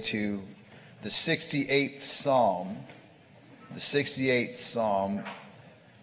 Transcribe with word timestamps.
to 0.00 0.40
the 1.02 1.10
68th 1.10 2.00
Psalm, 2.00 2.78
the 3.74 3.78
68th 3.78 4.54
Psalm, 4.54 5.22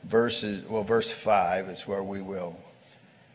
verses, 0.03 0.63
well, 0.69 0.83
verse 0.83 1.09
5 1.11 1.69
is 1.69 1.87
where 1.87 2.03
we 2.03 2.21
will 2.21 2.55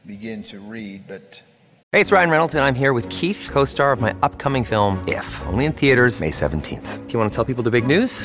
begin 0.06 0.45
to 0.45 0.61
read, 0.61 1.09
but. 1.09 1.43
Hey, 1.90 2.01
it's 2.01 2.12
Ryan 2.12 2.30
Reynolds, 2.30 2.54
and 2.54 2.64
I'm 2.64 2.77
here 2.77 2.93
with 2.93 3.09
Keith, 3.09 3.48
co 3.51 3.64
star 3.64 3.90
of 3.90 4.01
my 4.01 4.14
upcoming 4.22 4.62
film, 4.62 5.03
If, 5.09 5.27
only 5.46 5.64
in 5.64 5.72
theaters, 5.72 6.21
May 6.21 6.30
17th. 6.30 7.05
Do 7.05 7.12
you 7.12 7.18
want 7.18 7.32
to 7.32 7.34
tell 7.34 7.45
people 7.45 7.64
the 7.64 7.73
big 7.73 7.89
news? 7.89 8.25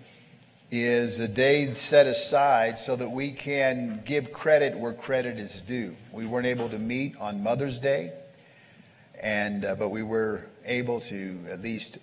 is 0.71 1.19
a 1.19 1.27
day 1.27 1.73
set 1.73 2.07
aside 2.07 2.79
so 2.79 2.95
that 2.95 3.09
we 3.09 3.33
can 3.33 4.01
give 4.05 4.31
credit 4.31 4.77
where 4.77 4.93
credit 4.93 5.37
is 5.37 5.59
due. 5.61 5.93
We 6.13 6.25
weren't 6.25 6.47
able 6.47 6.69
to 6.69 6.79
meet 6.79 7.17
on 7.19 7.43
Mother's 7.43 7.77
Day, 7.77 8.13
and 9.21 9.65
uh, 9.65 9.75
but 9.75 9.89
we 9.89 10.01
were 10.01 10.45
able 10.65 11.01
to 11.01 11.37
at 11.49 11.61
least 11.61 11.99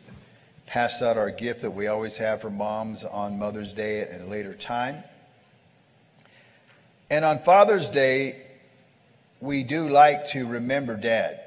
pass 0.66 1.00
out 1.00 1.16
our 1.16 1.30
gift 1.30 1.62
that 1.62 1.70
we 1.70 1.86
always 1.86 2.18
have 2.18 2.42
for 2.42 2.50
moms 2.50 3.06
on 3.06 3.38
Mother's 3.38 3.72
Day 3.72 4.02
at 4.02 4.20
a 4.20 4.26
later 4.26 4.52
time. 4.52 5.02
And 7.08 7.24
on 7.24 7.38
Father's 7.38 7.88
Day, 7.88 8.44
we 9.40 9.64
do 9.64 9.88
like 9.88 10.28
to 10.28 10.46
remember 10.46 10.94
Dad. 10.94 11.40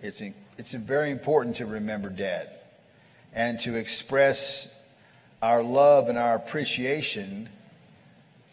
It's, 0.00 0.22
it's 0.56 0.72
very 0.72 1.10
important 1.10 1.56
to 1.56 1.66
remember 1.66 2.08
Dad 2.08 2.48
and 3.34 3.58
to 3.60 3.74
express 3.74 4.68
our 5.44 5.62
love 5.62 6.08
and 6.08 6.16
our 6.16 6.36
appreciation 6.36 7.50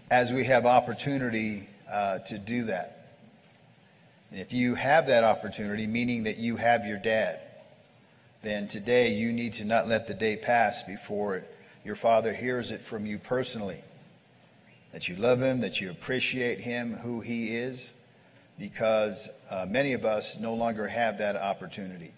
as 0.10 0.34
we 0.34 0.44
have 0.44 0.66
opportunity 0.66 1.70
uh, 1.90 2.20
to 2.20 2.38
do 2.38 2.66
that. 2.66 3.16
And 4.30 4.42
if 4.42 4.52
you 4.52 4.76
have 4.76 5.08
that 5.08 5.24
opportunity, 5.24 5.88
meaning 5.88 6.24
that 6.24 6.36
you 6.36 6.58
have 6.58 6.86
your 6.86 6.98
dad, 6.98 7.40
then 8.44 8.68
today 8.68 9.14
you 9.14 9.32
need 9.32 9.54
to 9.54 9.64
not 9.64 9.88
let 9.88 10.06
the 10.06 10.14
day 10.14 10.36
pass 10.36 10.84
before 10.84 11.46
your 11.86 11.96
father 11.96 12.34
hears 12.34 12.72
it 12.72 12.82
from 12.82 13.06
you 13.06 13.18
personally. 13.18 13.82
That 14.92 15.08
you 15.08 15.16
love 15.16 15.42
him, 15.42 15.62
that 15.62 15.80
you 15.80 15.92
appreciate 15.92 16.60
him, 16.60 16.96
who 16.96 17.22
he 17.22 17.56
is, 17.56 17.94
because 18.60 19.30
uh, 19.50 19.66
many 19.66 19.94
of 19.94 20.04
us 20.04 20.38
no 20.38 20.56
longer 20.56 20.90
have 20.90 21.20
that 21.20 21.38
opportunity. 21.38 22.12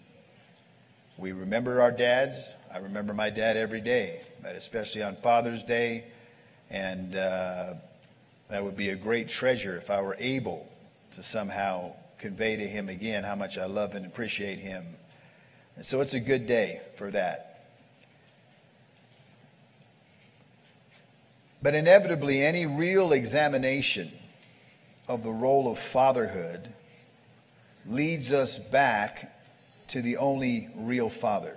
We 1.16 1.30
remember 1.30 1.80
our 1.80 1.92
dads. 1.92 2.54
I 2.72 2.78
remember 2.78 3.14
my 3.14 3.30
dad 3.30 3.56
every 3.56 3.80
day, 3.80 4.22
but 4.42 4.56
especially 4.56 5.02
on 5.02 5.14
Father's 5.16 5.62
Day. 5.62 6.04
And 6.70 7.14
uh, 7.14 7.74
that 8.48 8.64
would 8.64 8.76
be 8.76 8.90
a 8.90 8.96
great 8.96 9.28
treasure 9.28 9.76
if 9.76 9.90
I 9.90 10.00
were 10.00 10.16
able 10.18 10.68
to 11.12 11.22
somehow 11.22 11.92
convey 12.18 12.56
to 12.56 12.66
him 12.66 12.88
again 12.88 13.22
how 13.22 13.36
much 13.36 13.58
I 13.58 13.66
love 13.66 13.94
and 13.94 14.04
appreciate 14.06 14.58
him. 14.58 14.84
And 15.76 15.86
so 15.86 16.00
it's 16.00 16.14
a 16.14 16.20
good 16.20 16.48
day 16.48 16.80
for 16.96 17.10
that. 17.12 17.66
But 21.62 21.76
inevitably, 21.76 22.44
any 22.44 22.66
real 22.66 23.12
examination 23.12 24.10
of 25.06 25.22
the 25.22 25.30
role 25.30 25.70
of 25.70 25.78
fatherhood 25.78 26.72
leads 27.86 28.32
us 28.32 28.58
back 28.58 29.33
to 29.94 30.02
the 30.02 30.16
only 30.16 30.68
real 30.74 31.08
Father. 31.08 31.56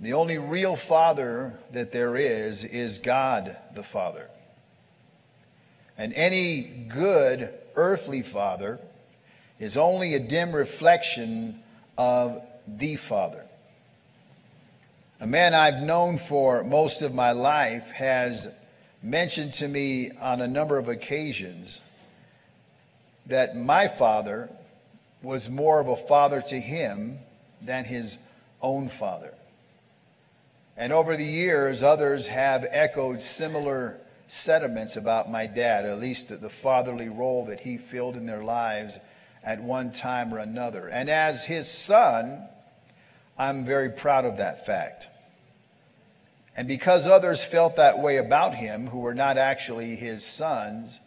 The 0.00 0.14
only 0.14 0.38
real 0.38 0.74
Father 0.74 1.52
that 1.72 1.92
there 1.92 2.16
is 2.16 2.64
is 2.64 2.96
God 2.96 3.58
the 3.74 3.82
Father. 3.82 4.30
And 5.98 6.14
any 6.14 6.62
good 6.88 7.52
earthly 7.76 8.22
Father 8.22 8.80
is 9.58 9.76
only 9.76 10.14
a 10.14 10.18
dim 10.18 10.56
reflection 10.56 11.60
of 11.98 12.42
the 12.66 12.96
Father. 12.96 13.44
A 15.20 15.26
man 15.26 15.52
I've 15.52 15.82
known 15.82 16.16
for 16.16 16.64
most 16.64 17.02
of 17.02 17.12
my 17.12 17.32
life 17.32 17.90
has 17.90 18.48
mentioned 19.02 19.52
to 19.54 19.68
me 19.68 20.10
on 20.22 20.40
a 20.40 20.48
number 20.48 20.78
of 20.78 20.88
occasions 20.88 21.80
that 23.26 23.58
my 23.58 23.88
father 23.88 24.48
was 25.24 25.48
more 25.48 25.80
of 25.80 25.88
a 25.88 25.96
father 25.96 26.40
to 26.40 26.60
him 26.60 27.18
than 27.60 27.84
his 27.84 28.18
own 28.60 28.88
father. 28.88 29.34
And 30.76 30.92
over 30.92 31.16
the 31.16 31.24
years, 31.24 31.82
others 31.82 32.26
have 32.26 32.66
echoed 32.68 33.20
similar 33.20 33.98
sentiments 34.26 34.96
about 34.96 35.30
my 35.30 35.46
dad, 35.46 35.84
at 35.84 35.98
least 35.98 36.28
the 36.28 36.50
fatherly 36.50 37.08
role 37.08 37.46
that 37.46 37.60
he 37.60 37.76
filled 37.76 38.16
in 38.16 38.26
their 38.26 38.42
lives 38.42 38.98
at 39.42 39.62
one 39.62 39.92
time 39.92 40.32
or 40.32 40.38
another. 40.38 40.88
And 40.88 41.08
as 41.08 41.44
his 41.44 41.70
son, 41.70 42.48
I'm 43.38 43.64
very 43.64 43.90
proud 43.90 44.24
of 44.24 44.38
that 44.38 44.66
fact. 44.66 45.08
And 46.56 46.68
because 46.68 47.06
others 47.06 47.44
felt 47.44 47.76
that 47.76 47.98
way 47.98 48.16
about 48.16 48.54
him, 48.54 48.86
who 48.86 49.00
were 49.00 49.14
not 49.14 49.36
actually 49.38 49.96
his 49.96 50.24
sons, 50.24 51.00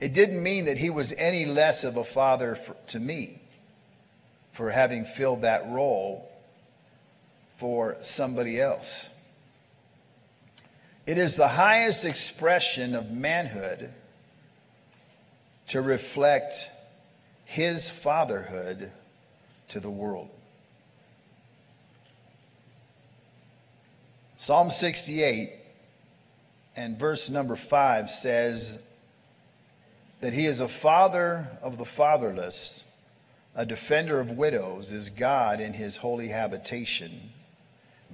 it 0.00 0.14
didn't 0.14 0.42
mean 0.42 0.64
that 0.64 0.78
he 0.78 0.90
was 0.90 1.12
any 1.12 1.44
less 1.44 1.84
of 1.84 1.96
a 1.96 2.04
father 2.04 2.56
for, 2.56 2.74
to 2.88 2.98
me 2.98 3.40
for 4.52 4.70
having 4.70 5.04
filled 5.04 5.42
that 5.42 5.70
role 5.70 6.26
for 7.58 7.96
somebody 8.00 8.60
else. 8.60 9.10
It 11.06 11.18
is 11.18 11.36
the 11.36 11.48
highest 11.48 12.04
expression 12.04 12.94
of 12.94 13.10
manhood 13.10 13.92
to 15.68 15.82
reflect 15.82 16.70
his 17.44 17.90
fatherhood 17.90 18.90
to 19.68 19.80
the 19.80 19.90
world. 19.90 20.28
Psalm 24.36 24.70
68 24.70 25.52
and 26.76 26.98
verse 26.98 27.28
number 27.28 27.56
5 27.56 28.08
says 28.08 28.78
that 30.20 30.32
he 30.32 30.46
is 30.46 30.60
a 30.60 30.68
father 30.68 31.48
of 31.62 31.78
the 31.78 31.84
fatherless 31.84 32.84
a 33.54 33.66
defender 33.66 34.20
of 34.20 34.32
widows 34.32 34.92
is 34.92 35.10
God 35.10 35.60
in 35.60 35.72
his 35.72 35.96
holy 35.96 36.28
habitation. 36.28 37.30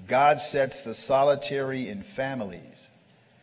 God 0.08 0.40
sets 0.40 0.82
the 0.82 0.94
solitary 0.94 1.88
in 1.88 2.02
families. 2.02 2.88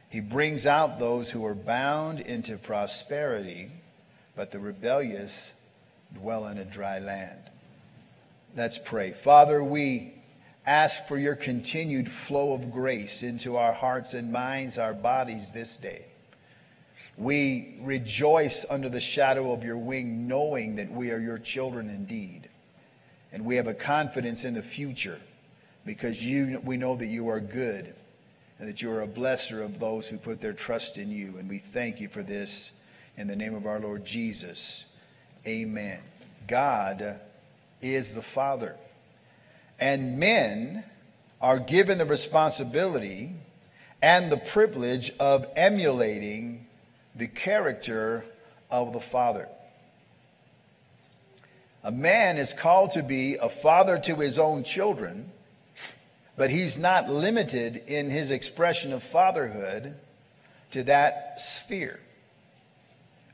He 0.09 0.19
brings 0.19 0.65
out 0.65 0.99
those 0.99 1.29
who 1.29 1.45
are 1.45 1.55
bound 1.55 2.19
into 2.19 2.57
prosperity, 2.57 3.71
but 4.35 4.51
the 4.51 4.59
rebellious 4.59 5.51
dwell 6.13 6.47
in 6.47 6.57
a 6.57 6.65
dry 6.65 6.99
land. 6.99 7.39
Let's 8.55 8.77
pray. 8.77 9.11
Father, 9.11 9.63
we 9.63 10.13
ask 10.65 11.07
for 11.07 11.17
your 11.17 11.35
continued 11.35 12.09
flow 12.09 12.53
of 12.53 12.71
grace 12.71 13.23
into 13.23 13.57
our 13.57 13.73
hearts 13.73 14.13
and 14.13 14.31
minds, 14.31 14.77
our 14.77 14.93
bodies 14.93 15.51
this 15.51 15.77
day. 15.77 16.05
We 17.17 17.75
rejoice 17.81 18.65
under 18.69 18.89
the 18.89 18.99
shadow 18.99 19.51
of 19.51 19.63
your 19.63 19.77
wing, 19.77 20.27
knowing 20.27 20.75
that 20.77 20.91
we 20.91 21.11
are 21.11 21.19
your 21.19 21.37
children 21.37 21.89
indeed. 21.89 22.49
And 23.31 23.45
we 23.45 23.55
have 23.55 23.67
a 23.67 23.73
confidence 23.73 24.45
in 24.45 24.53
the 24.53 24.63
future 24.63 25.19
because 25.85 26.23
you, 26.23 26.61
we 26.63 26.77
know 26.77 26.95
that 26.95 27.07
you 27.07 27.29
are 27.29 27.39
good 27.39 27.93
and 28.59 28.67
that 28.67 28.81
you 28.81 28.91
are 28.91 29.01
a 29.01 29.07
blesser 29.07 29.63
of 29.63 29.79
those 29.79 30.07
who 30.07 30.17
put 30.17 30.39
their 30.39 30.53
trust 30.53 30.97
in 30.97 31.11
you. 31.11 31.37
And 31.37 31.49
we 31.49 31.57
thank 31.57 31.99
you 31.99 32.07
for 32.07 32.23
this 32.23 32.71
in 33.17 33.27
the 33.27 33.35
name 33.35 33.55
of 33.55 33.65
our 33.65 33.79
Lord 33.79 34.05
Jesus. 34.05 34.85
Amen. 35.45 35.99
God 36.47 37.19
is 37.81 38.13
the 38.13 38.21
Father. 38.21 38.75
And 39.79 40.17
men 40.17 40.83
are 41.41 41.59
given 41.59 41.97
the 41.97 42.05
responsibility 42.05 43.33
and 44.01 44.31
the 44.31 44.37
privilege 44.37 45.11
of 45.19 45.45
emulating 45.55 46.65
the 47.15 47.27
character 47.27 48.25
of 48.69 48.93
the 48.93 49.01
Father. 49.01 49.47
A 51.83 51.91
man 51.91 52.37
is 52.37 52.53
called 52.53 52.91
to 52.91 53.03
be 53.03 53.35
a 53.35 53.49
father 53.49 53.99
to 53.99 54.15
his 54.15 54.39
own 54.39 54.63
children, 54.63 55.29
but 56.37 56.49
he's 56.49 56.77
not 56.77 57.09
limited 57.09 57.75
in 57.87 58.09
his 58.09 58.31
expression 58.31 58.93
of 58.93 59.03
fatherhood 59.03 59.93
to 60.71 60.83
that 60.83 61.39
sphere. 61.39 61.99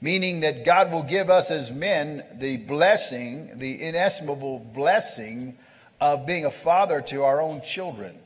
Meaning 0.02 0.40
that 0.40 0.66
God 0.66 0.92
will 0.92 1.04
give 1.04 1.30
us 1.30 1.52
as 1.52 1.72
men 1.72 2.24
the 2.40 2.58
blessing, 2.58 3.60
the 3.60 3.84
inestimable 3.84 4.60
blessing 4.60 5.58
of 6.02 6.26
being 6.26 6.46
a 6.46 6.52
father 6.52 7.02
to 7.02 7.24
our 7.24 7.42
own 7.42 7.62
children. 7.62 8.18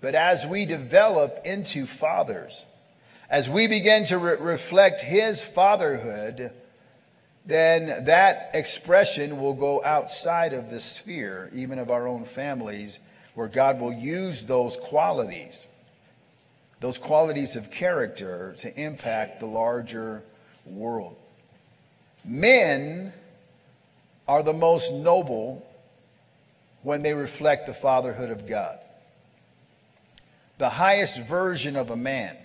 But 0.00 0.14
as 0.14 0.46
we 0.46 0.66
develop 0.66 1.40
into 1.46 1.86
fathers, 1.86 2.66
as 3.30 3.48
we 3.48 3.66
begin 3.66 4.04
to 4.06 4.18
re- 4.18 4.36
reflect 4.36 5.00
his 5.00 5.42
fatherhood, 5.42 6.52
then 7.46 8.04
that 8.04 8.50
expression 8.54 9.38
will 9.38 9.54
go 9.54 9.82
outside 9.84 10.52
of 10.52 10.70
the 10.70 10.80
sphere, 10.80 11.50
even 11.52 11.78
of 11.78 11.90
our 11.90 12.06
own 12.06 12.24
families, 12.24 12.98
where 13.34 13.48
God 13.48 13.80
will 13.80 13.92
use 13.92 14.44
those 14.44 14.76
qualities, 14.76 15.66
those 16.80 16.98
qualities 16.98 17.56
of 17.56 17.70
character, 17.70 18.54
to 18.58 18.80
impact 18.80 19.40
the 19.40 19.46
larger 19.46 20.22
world. 20.64 21.16
Men 22.24 23.12
are 24.26 24.42
the 24.42 24.52
most 24.52 24.92
noble 24.92 25.66
when 26.82 27.02
they 27.02 27.12
reflect 27.12 27.66
the 27.66 27.74
fatherhood 27.74 28.30
of 28.30 28.46
God. 28.46 28.78
The 30.58 30.68
highest 30.68 31.18
version 31.20 31.76
of 31.76 31.90
a 31.90 31.96
man 31.96 32.36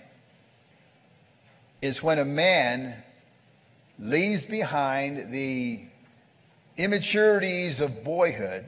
is 1.82 2.02
when 2.02 2.18
a 2.18 2.24
man 2.24 2.94
leaves 3.98 4.44
behind 4.44 5.32
the 5.32 5.80
immaturities 6.76 7.80
of 7.80 8.04
boyhood 8.04 8.64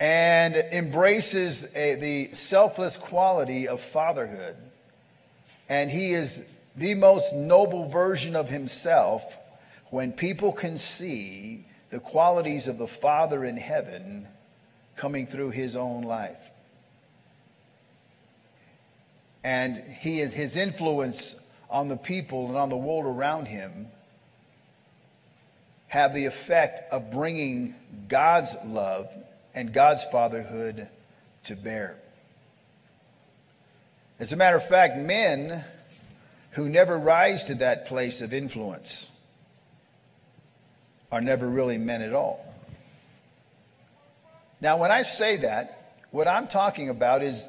and 0.00 0.54
embraces 0.54 1.66
a, 1.74 1.96
the 1.96 2.34
selfless 2.34 2.96
quality 2.96 3.66
of 3.66 3.80
fatherhood. 3.80 4.56
And 5.68 5.90
he 5.90 6.12
is 6.12 6.44
the 6.76 6.94
most 6.94 7.34
noble 7.34 7.88
version 7.88 8.36
of 8.36 8.48
himself 8.48 9.36
when 9.90 10.12
people 10.12 10.52
can 10.52 10.78
see 10.78 11.64
the 11.90 11.98
qualities 11.98 12.68
of 12.68 12.78
the 12.78 12.86
Father 12.86 13.44
in 13.44 13.56
heaven 13.56 14.28
coming 14.96 15.26
through 15.26 15.50
his 15.50 15.74
own 15.74 16.02
life. 16.02 16.50
And 19.42 19.76
he 20.00 20.20
is, 20.20 20.32
his 20.32 20.56
influence 20.56 21.36
on 21.70 21.88
the 21.88 21.96
people 21.96 22.48
and 22.48 22.56
on 22.56 22.68
the 22.68 22.76
world 22.76 23.04
around 23.04 23.46
him 23.46 23.88
have 25.88 26.14
the 26.14 26.26
effect 26.26 26.92
of 26.92 27.10
bringing 27.10 27.74
God's 28.08 28.54
love 28.64 29.08
and 29.54 29.72
God's 29.72 30.04
fatherhood 30.04 30.88
to 31.44 31.56
bear. 31.56 31.96
As 34.20 34.32
a 34.32 34.36
matter 34.36 34.56
of 34.56 34.68
fact, 34.68 34.96
men 34.96 35.64
who 36.52 36.68
never 36.68 36.98
rise 36.98 37.44
to 37.44 37.54
that 37.56 37.86
place 37.86 38.20
of 38.20 38.32
influence 38.32 39.10
are 41.10 41.20
never 41.20 41.48
really 41.48 41.78
men 41.78 42.02
at 42.02 42.12
all. 42.12 42.44
Now, 44.60 44.78
when 44.78 44.90
I 44.90 45.02
say 45.02 45.38
that, 45.38 46.02
what 46.10 46.26
I'm 46.26 46.48
talking 46.48 46.90
about 46.90 47.22
is, 47.22 47.48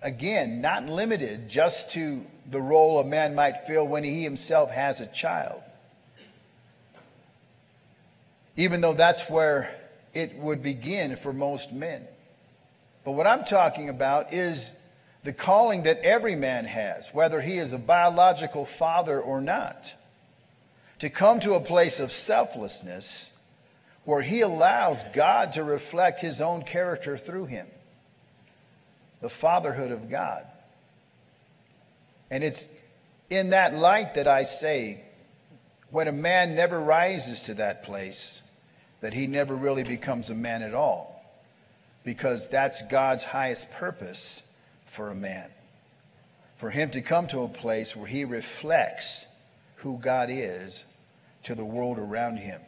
again, 0.00 0.60
not 0.60 0.86
limited 0.86 1.48
just 1.48 1.90
to 1.90 2.24
the 2.50 2.60
role 2.60 2.98
a 2.98 3.04
man 3.04 3.34
might 3.34 3.66
fill 3.66 3.86
when 3.86 4.04
he 4.04 4.22
himself 4.22 4.70
has 4.70 5.00
a 5.00 5.06
child. 5.06 5.62
Even 8.56 8.80
though 8.80 8.94
that's 8.94 9.30
where 9.30 9.74
it 10.12 10.36
would 10.36 10.62
begin 10.62 11.16
for 11.16 11.32
most 11.32 11.72
men. 11.72 12.06
But 13.04 13.12
what 13.12 13.26
I'm 13.26 13.44
talking 13.44 13.88
about 13.88 14.32
is 14.32 14.70
the 15.24 15.32
calling 15.32 15.84
that 15.84 16.00
every 16.00 16.34
man 16.34 16.64
has, 16.64 17.08
whether 17.12 17.40
he 17.40 17.58
is 17.58 17.72
a 17.72 17.78
biological 17.78 18.66
father 18.66 19.20
or 19.20 19.40
not, 19.40 19.94
to 20.98 21.08
come 21.08 21.40
to 21.40 21.54
a 21.54 21.60
place 21.60 21.98
of 22.00 22.12
selflessness 22.12 23.30
where 24.04 24.22
he 24.22 24.40
allows 24.40 25.04
God 25.14 25.52
to 25.52 25.64
reflect 25.64 26.20
his 26.20 26.40
own 26.40 26.62
character 26.62 27.16
through 27.16 27.46
him. 27.46 27.66
The 29.20 29.30
fatherhood 29.30 29.92
of 29.92 30.10
God. 30.10 30.44
And 32.32 32.42
it's 32.42 32.70
in 33.28 33.50
that 33.50 33.74
light 33.74 34.14
that 34.14 34.26
I 34.26 34.44
say, 34.44 35.02
when 35.90 36.08
a 36.08 36.12
man 36.12 36.54
never 36.54 36.80
rises 36.80 37.42
to 37.42 37.54
that 37.54 37.82
place, 37.82 38.40
that 39.02 39.12
he 39.12 39.26
never 39.26 39.54
really 39.54 39.82
becomes 39.82 40.30
a 40.30 40.34
man 40.34 40.62
at 40.62 40.72
all. 40.72 41.22
Because 42.04 42.48
that's 42.48 42.80
God's 42.90 43.22
highest 43.22 43.70
purpose 43.72 44.42
for 44.86 45.10
a 45.10 45.14
man. 45.14 45.50
For 46.56 46.70
him 46.70 46.90
to 46.92 47.02
come 47.02 47.26
to 47.28 47.40
a 47.40 47.48
place 47.48 47.94
where 47.94 48.06
he 48.06 48.24
reflects 48.24 49.26
who 49.76 49.98
God 49.98 50.30
is 50.30 50.84
to 51.42 51.54
the 51.54 51.66
world 51.66 51.98
around 51.98 52.38
him. 52.38 52.62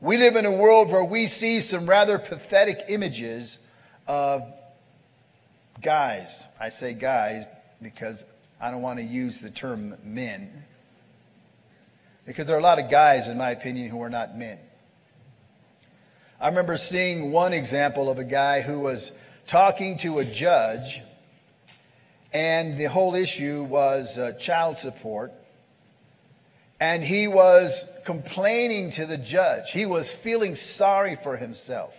We 0.00 0.16
live 0.16 0.36
in 0.36 0.46
a 0.46 0.52
world 0.52 0.92
where 0.92 1.04
we 1.04 1.26
see 1.26 1.60
some 1.60 1.90
rather 1.90 2.20
pathetic 2.20 2.84
images 2.86 3.58
of 4.06 4.44
guys. 5.82 6.44
I 6.60 6.68
say 6.68 6.92
guys 6.94 7.46
because 7.82 8.24
I 8.64 8.70
don't 8.70 8.80
want 8.80 8.98
to 8.98 9.04
use 9.04 9.42
the 9.42 9.50
term 9.50 9.94
men. 10.02 10.64
Because 12.24 12.46
there 12.46 12.56
are 12.56 12.60
a 12.60 12.62
lot 12.62 12.78
of 12.78 12.90
guys, 12.90 13.28
in 13.28 13.36
my 13.36 13.50
opinion, 13.50 13.90
who 13.90 14.00
are 14.02 14.08
not 14.08 14.38
men. 14.38 14.58
I 16.40 16.48
remember 16.48 16.78
seeing 16.78 17.30
one 17.30 17.52
example 17.52 18.08
of 18.08 18.18
a 18.18 18.24
guy 18.24 18.62
who 18.62 18.80
was 18.80 19.12
talking 19.46 19.98
to 19.98 20.20
a 20.20 20.24
judge, 20.24 21.02
and 22.32 22.78
the 22.78 22.86
whole 22.86 23.14
issue 23.14 23.64
was 23.64 24.16
uh, 24.16 24.32
child 24.40 24.78
support. 24.78 25.34
And 26.80 27.04
he 27.04 27.28
was 27.28 27.84
complaining 28.06 28.92
to 28.92 29.04
the 29.04 29.18
judge. 29.18 29.72
He 29.72 29.84
was 29.84 30.10
feeling 30.10 30.54
sorry 30.54 31.18
for 31.22 31.36
himself 31.36 31.94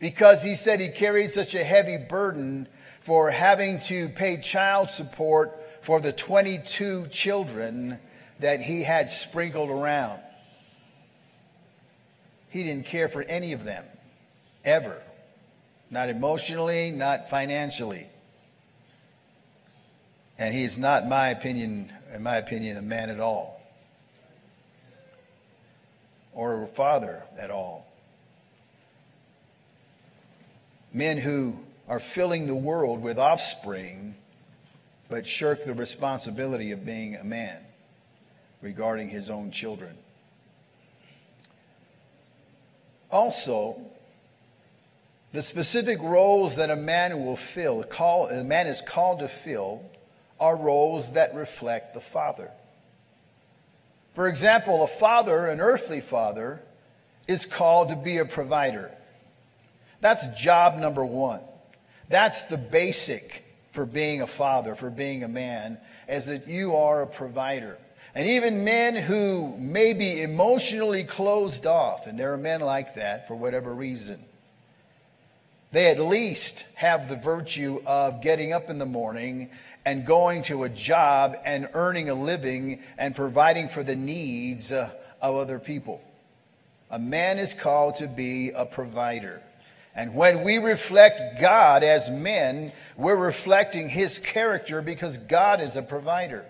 because 0.00 0.42
he 0.42 0.56
said 0.56 0.80
he 0.80 0.88
carried 0.88 1.30
such 1.30 1.54
a 1.54 1.62
heavy 1.62 1.96
burden 1.96 2.66
for 3.04 3.30
having 3.30 3.78
to 3.78 4.08
pay 4.08 4.40
child 4.40 4.88
support 4.88 5.60
for 5.82 6.00
the 6.00 6.12
22 6.12 7.06
children 7.08 7.98
that 8.40 8.60
he 8.60 8.82
had 8.82 9.10
sprinkled 9.10 9.70
around. 9.70 10.20
He 12.48 12.62
didn't 12.62 12.86
care 12.86 13.08
for 13.08 13.22
any 13.22 13.52
of 13.52 13.64
them, 13.64 13.84
ever. 14.64 15.02
Not 15.90 16.08
emotionally, 16.08 16.90
not 16.90 17.28
financially. 17.28 18.06
And 20.38 20.54
he's 20.54 20.78
not, 20.78 21.06
my 21.06 21.28
opinion, 21.28 21.92
in 22.14 22.22
my 22.22 22.36
opinion, 22.36 22.76
a 22.78 22.82
man 22.82 23.10
at 23.10 23.20
all. 23.20 23.60
Or 26.32 26.62
a 26.62 26.66
father 26.68 27.22
at 27.38 27.50
all. 27.50 27.86
Men 30.92 31.18
who 31.18 31.58
are 31.88 32.00
filling 32.00 32.46
the 32.46 32.54
world 32.54 33.02
with 33.02 33.18
offspring, 33.18 34.14
but 35.08 35.26
shirk 35.26 35.64
the 35.64 35.74
responsibility 35.74 36.72
of 36.72 36.84
being 36.84 37.16
a 37.16 37.24
man 37.24 37.58
regarding 38.62 39.08
his 39.08 39.28
own 39.28 39.50
children. 39.50 39.96
Also, 43.10 43.80
the 45.32 45.42
specific 45.42 46.00
roles 46.00 46.56
that 46.56 46.70
a 46.70 46.76
man 46.76 47.24
will 47.24 47.36
fill, 47.36 47.82
call, 47.84 48.28
a 48.28 48.42
man 48.42 48.66
is 48.66 48.80
called 48.80 49.18
to 49.20 49.28
fill, 49.28 49.82
are 50.40 50.56
roles 50.56 51.12
that 51.12 51.34
reflect 51.34 51.94
the 51.94 52.00
Father. 52.00 52.50
For 54.14 54.28
example, 54.28 54.84
a 54.84 54.88
father, 54.88 55.46
an 55.46 55.60
earthly 55.60 56.00
father, 56.00 56.62
is 57.26 57.46
called 57.46 57.88
to 57.88 57.96
be 57.96 58.18
a 58.18 58.24
provider. 58.24 58.92
That's 60.00 60.26
job 60.40 60.78
number 60.78 61.04
one. 61.04 61.40
That's 62.08 62.44
the 62.44 62.58
basic 62.58 63.44
for 63.72 63.84
being 63.84 64.22
a 64.22 64.26
father, 64.26 64.74
for 64.74 64.90
being 64.90 65.24
a 65.24 65.28
man, 65.28 65.78
is 66.08 66.26
that 66.26 66.48
you 66.48 66.76
are 66.76 67.02
a 67.02 67.06
provider. 67.06 67.78
And 68.14 68.28
even 68.28 68.62
men 68.62 68.94
who 68.94 69.56
may 69.58 69.92
be 69.92 70.22
emotionally 70.22 71.04
closed 71.04 71.66
off, 71.66 72.06
and 72.06 72.18
there 72.18 72.32
are 72.32 72.38
men 72.38 72.60
like 72.60 72.94
that 72.94 73.26
for 73.26 73.34
whatever 73.34 73.74
reason, 73.74 74.24
they 75.72 75.90
at 75.90 75.98
least 75.98 76.64
have 76.76 77.08
the 77.08 77.16
virtue 77.16 77.82
of 77.84 78.22
getting 78.22 78.52
up 78.52 78.70
in 78.70 78.78
the 78.78 78.86
morning 78.86 79.50
and 79.84 80.06
going 80.06 80.42
to 80.44 80.62
a 80.62 80.68
job 80.68 81.34
and 81.44 81.68
earning 81.74 82.08
a 82.08 82.14
living 82.14 82.80
and 82.96 83.16
providing 83.16 83.68
for 83.68 83.82
the 83.82 83.96
needs 83.96 84.70
uh, 84.70 84.90
of 85.20 85.34
other 85.34 85.58
people. 85.58 86.00
A 86.90 86.98
man 86.98 87.40
is 87.40 87.54
called 87.54 87.96
to 87.96 88.06
be 88.06 88.50
a 88.50 88.64
provider. 88.64 89.42
And 89.94 90.14
when 90.14 90.42
we 90.42 90.58
reflect 90.58 91.40
God 91.40 91.84
as 91.84 92.10
men, 92.10 92.72
we're 92.96 93.16
reflecting 93.16 93.88
his 93.88 94.18
character 94.18 94.82
because 94.82 95.16
God 95.16 95.60
is 95.60 95.76
a 95.76 95.82
provider. 95.82 96.44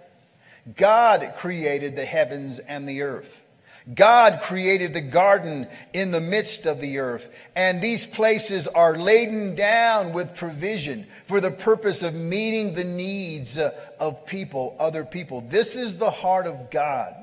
God 0.76 1.34
created 1.38 1.94
the 1.94 2.06
heavens 2.06 2.58
and 2.58 2.88
the 2.88 3.02
earth. 3.02 3.44
God 3.92 4.40
created 4.40 4.94
the 4.94 5.02
garden 5.02 5.68
in 5.92 6.10
the 6.10 6.20
midst 6.20 6.64
of 6.64 6.80
the 6.80 7.00
earth, 7.00 7.28
and 7.54 7.82
these 7.82 8.06
places 8.06 8.66
are 8.66 8.96
laden 8.96 9.56
down 9.56 10.14
with 10.14 10.36
provision 10.36 11.06
for 11.26 11.38
the 11.38 11.50
purpose 11.50 12.02
of 12.02 12.14
meeting 12.14 12.72
the 12.72 12.84
needs 12.84 13.58
uh, 13.58 13.72
of 14.00 14.24
people, 14.24 14.74
other 14.80 15.04
people. 15.04 15.42
This 15.42 15.76
is 15.76 15.98
the 15.98 16.10
heart 16.10 16.46
of 16.46 16.70
God. 16.70 17.14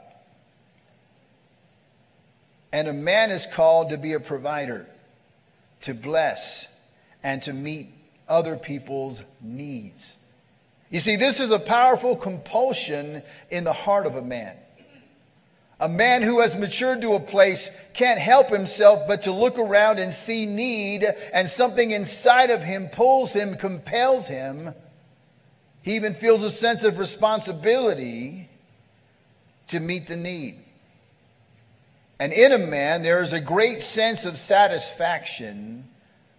And 2.72 2.88
a 2.88 2.94
man 2.94 3.32
is 3.32 3.48
called 3.48 3.90
to 3.90 3.98
be 3.98 4.14
a 4.14 4.20
provider, 4.20 4.86
to 5.82 5.94
bless, 5.94 6.68
and 7.24 7.42
to 7.44 7.54
meet 7.54 7.94
other 8.28 8.56
people's 8.56 9.24
needs. 9.42 10.16
You 10.90 11.00
see, 11.00 11.16
this 11.16 11.40
is 11.40 11.52
a 11.52 11.60
powerful 11.60 12.16
compulsion 12.16 13.24
in 13.50 13.64
the 13.64 13.74
heart 13.74 14.06
of 14.06 14.16
a 14.16 14.22
man. 14.22 14.56
A 15.80 15.90
man 15.90 16.22
who 16.22 16.42
has 16.42 16.56
matured 16.56 17.02
to 17.02 17.14
a 17.14 17.20
place 17.20 17.70
can't 17.94 18.20
help 18.20 18.50
himself 18.50 19.08
but 19.08 19.24
to 19.24 19.32
look 19.32 19.58
around 19.58 19.98
and 19.98 20.14
see 20.14 20.46
need, 20.46 21.06
and 21.34 21.50
something 21.50 21.92
inside 21.92 22.52
of 22.52 22.62
him 22.62 22.90
pulls 22.90 23.34
him, 23.34 23.58
compels 23.58 24.28
him. 24.28 24.76
He 25.82 25.96
even 25.96 26.14
feels 26.14 26.44
a 26.44 26.52
sense 26.52 26.84
of 26.84 27.00
responsibility 27.00 28.48
to 29.70 29.80
meet 29.80 30.08
the 30.08 30.18
need. 30.18 30.64
And 32.22 32.32
in 32.34 32.52
a 32.52 32.60
man, 32.60 33.02
there 33.02 33.20
is 33.20 33.34
a 33.34 33.40
great 33.40 33.82
sense 33.82 34.26
of 34.26 34.38
satisfaction 34.38 35.90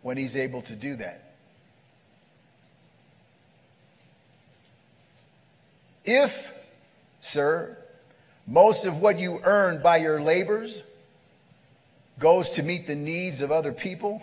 when 0.03 0.17
he's 0.17 0.37
able 0.37 0.63
to 0.63 0.77
do 0.77 0.95
that. 0.95 1.35
If, 6.05 6.53
sir, 7.21 7.77
most 8.47 8.87
of 8.87 9.01
what 9.01 9.19
you 9.19 9.41
earn 9.43 9.83
by 9.83 9.97
your 9.97 10.23
labors 10.23 10.85
goes 12.21 12.53
to 12.53 12.63
meet 12.63 12.87
the 12.87 12.95
needs 12.95 13.43
of 13.43 13.51
other 13.51 13.73
people. 13.73 14.23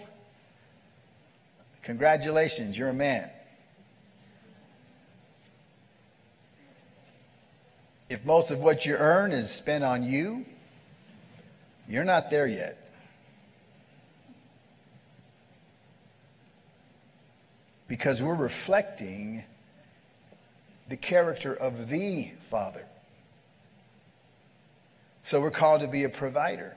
Congratulations, 1.84 2.78
you're 2.78 2.88
a 2.88 2.94
man. 2.94 3.30
If 8.08 8.24
most 8.24 8.50
of 8.50 8.60
what 8.60 8.86
you 8.86 8.96
earn 8.96 9.34
is 9.34 9.52
spent 9.52 9.84
on 9.84 10.04
you, 10.04 10.46
you're 11.90 12.06
not 12.06 12.30
there 12.30 12.48
yet. 12.48 12.78
Because 17.88 18.22
we're 18.22 18.36
reflecting 18.36 19.44
the 20.88 20.96
character 20.96 21.54
of 21.54 21.90
the 21.90 22.30
Father. 22.52 22.86
So 25.24 25.42
we're 25.42 25.52
called 25.52 25.82
to 25.82 25.88
be 25.88 26.04
a 26.04 26.10
provider. 26.10 26.76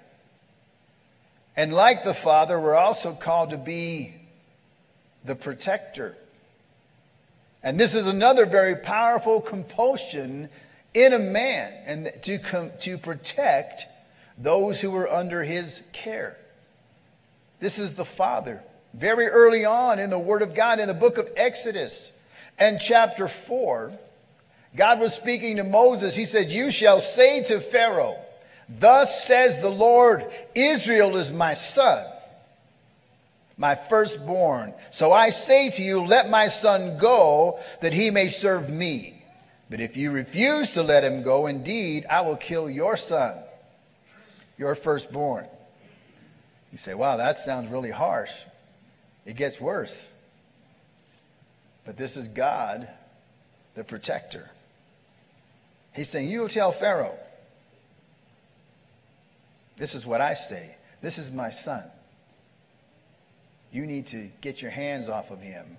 And 1.57 1.75
like 1.75 2.05
the 2.05 2.15
Father, 2.15 2.59
we're 2.59 2.75
also 2.75 3.13
called 3.13 3.51
to 3.51 3.59
be 3.59 4.15
the 5.25 5.35
protector. 5.35 6.17
And 7.63 7.79
this 7.79 7.95
is 7.95 8.07
another 8.07 8.47
very 8.47 8.77
powerful 8.77 9.41
compulsion 9.41 10.49
in 10.95 11.13
a 11.13 11.19
man 11.19 11.73
and 11.87 12.13
to, 12.23 12.39
com- 12.39 12.73
to 12.81 12.99
protect 12.99 13.87
those 14.39 14.81
who 14.81 14.91
were 14.91 15.11
under 15.11 15.43
his 15.43 15.83
care. 15.93 16.37
This 17.61 17.79
is 17.79 17.95
the 17.95 18.05
Father. 18.05 18.63
Very 18.95 19.29
early 19.29 19.65
on 19.65 19.99
in 19.99 20.11
the 20.11 20.19
Word 20.19 20.43
of 20.43 20.55
God, 20.55 20.81
in 20.81 20.89
the 20.89 20.95
book 20.95 21.19
of 21.19 21.29
Exodus 21.37 22.13
and 22.59 22.79
chapter 22.81 23.29
4, 23.29 23.93
God 24.77 25.01
was 25.01 25.15
speaking 25.15 25.57
to 25.57 25.65
Moses. 25.65 26.15
He 26.15 26.25
said, 26.25 26.51
You 26.51 26.71
shall 26.71 27.01
say 27.01 27.43
to 27.45 27.61
Pharaoh, 27.61 28.17
Thus 28.69 29.25
says 29.25 29.61
the 29.61 29.69
Lord, 29.69 30.31
Israel 30.55 31.17
is 31.17 31.31
my 31.31 31.55
son, 31.55 32.07
my 33.57 33.75
firstborn. 33.75 34.73
So 34.91 35.13
I 35.13 35.31
say 35.31 35.71
to 35.71 35.83
you, 35.83 36.03
let 36.03 36.31
my 36.31 36.49
son 36.49 36.97
go 36.99 37.59
that 37.81 37.93
he 37.93 38.11
may 38.11 38.29
serve 38.29 38.71
me. 38.71 39.23
But 39.69 39.81
if 39.81 39.97
you 39.97 40.11
refuse 40.11 40.75
to 40.75 40.83
let 40.83 41.05
him 41.05 41.23
go, 41.23 41.47
indeed, 41.47 42.07
I 42.11 42.21
will 42.23 42.37
kill 42.37 42.69
your 42.69 42.97
son, 42.97 43.37
your 44.59 44.75
firstborn. 44.75 45.47
You 46.71 46.79
say, 46.79 46.95
wow, 46.95 47.19
that 47.19 47.39
sounds 47.39 47.71
really 47.71 47.91
harsh. 47.91 48.33
It 49.27 49.37
gets 49.37 49.61
worse. 49.61 50.07
But 51.85 51.97
this 51.97 52.17
is 52.17 52.29
God, 52.29 52.89
the 53.75 53.85
protector. 53.85 54.49
He's 55.93 56.09
saying, 56.09 56.31
You 56.31 56.49
tell 56.49 56.73
Pharaoh, 56.73 57.19
this 59.77 59.95
is 59.95 60.07
what 60.07 60.21
I 60.21 60.35
say. 60.35 60.77
This 61.01 61.19
is 61.19 61.31
my 61.31 61.51
son. 61.51 61.85
You 63.73 63.87
need 63.87 64.09
to 64.09 64.31
get 64.41 64.63
your 64.63 64.71
hands 64.71 65.09
off 65.09 65.31
of 65.31 65.41
him, 65.41 65.77